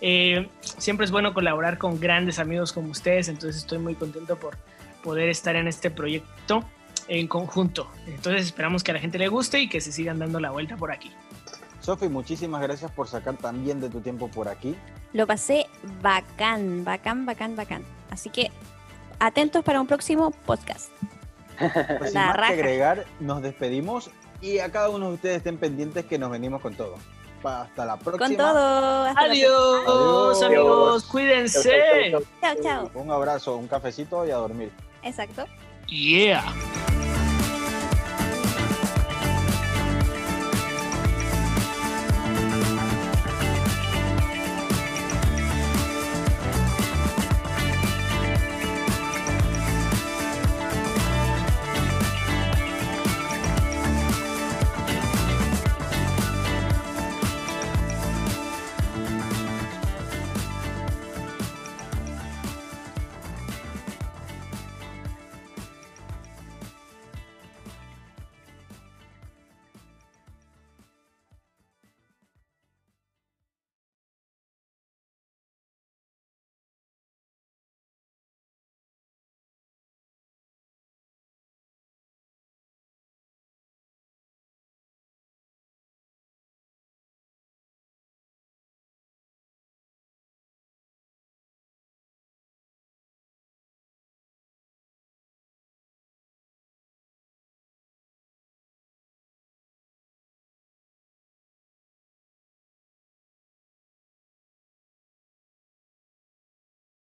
[0.00, 4.56] Eh, siempre es bueno colaborar con grandes amigos como ustedes, entonces estoy muy contento por
[5.02, 6.62] poder estar en este proyecto
[7.08, 7.90] en conjunto.
[8.06, 10.76] Entonces esperamos que a la gente le guste y que se sigan dando la vuelta
[10.76, 11.10] por aquí.
[11.80, 14.76] Sofi, muchísimas gracias por sacar también de tu tiempo por aquí.
[15.12, 15.66] Lo pasé
[16.00, 17.82] bacán, bacán, bacán, bacán.
[18.10, 18.52] Así que
[19.18, 20.92] atentos para un próximo podcast.
[21.98, 26.04] Pues sin más que agregar, nos despedimos y a cada uno de ustedes estén pendientes
[26.06, 26.96] que nos venimos con todo.
[27.42, 28.26] Hasta la próxima.
[28.26, 29.04] Con todo.
[29.16, 31.04] Adiós, amigos.
[31.04, 32.12] Cuídense.
[32.40, 32.90] Chao, chao.
[32.94, 34.72] Un abrazo, un cafecito y a dormir.
[35.02, 35.46] Exacto.
[35.86, 36.44] Yeah.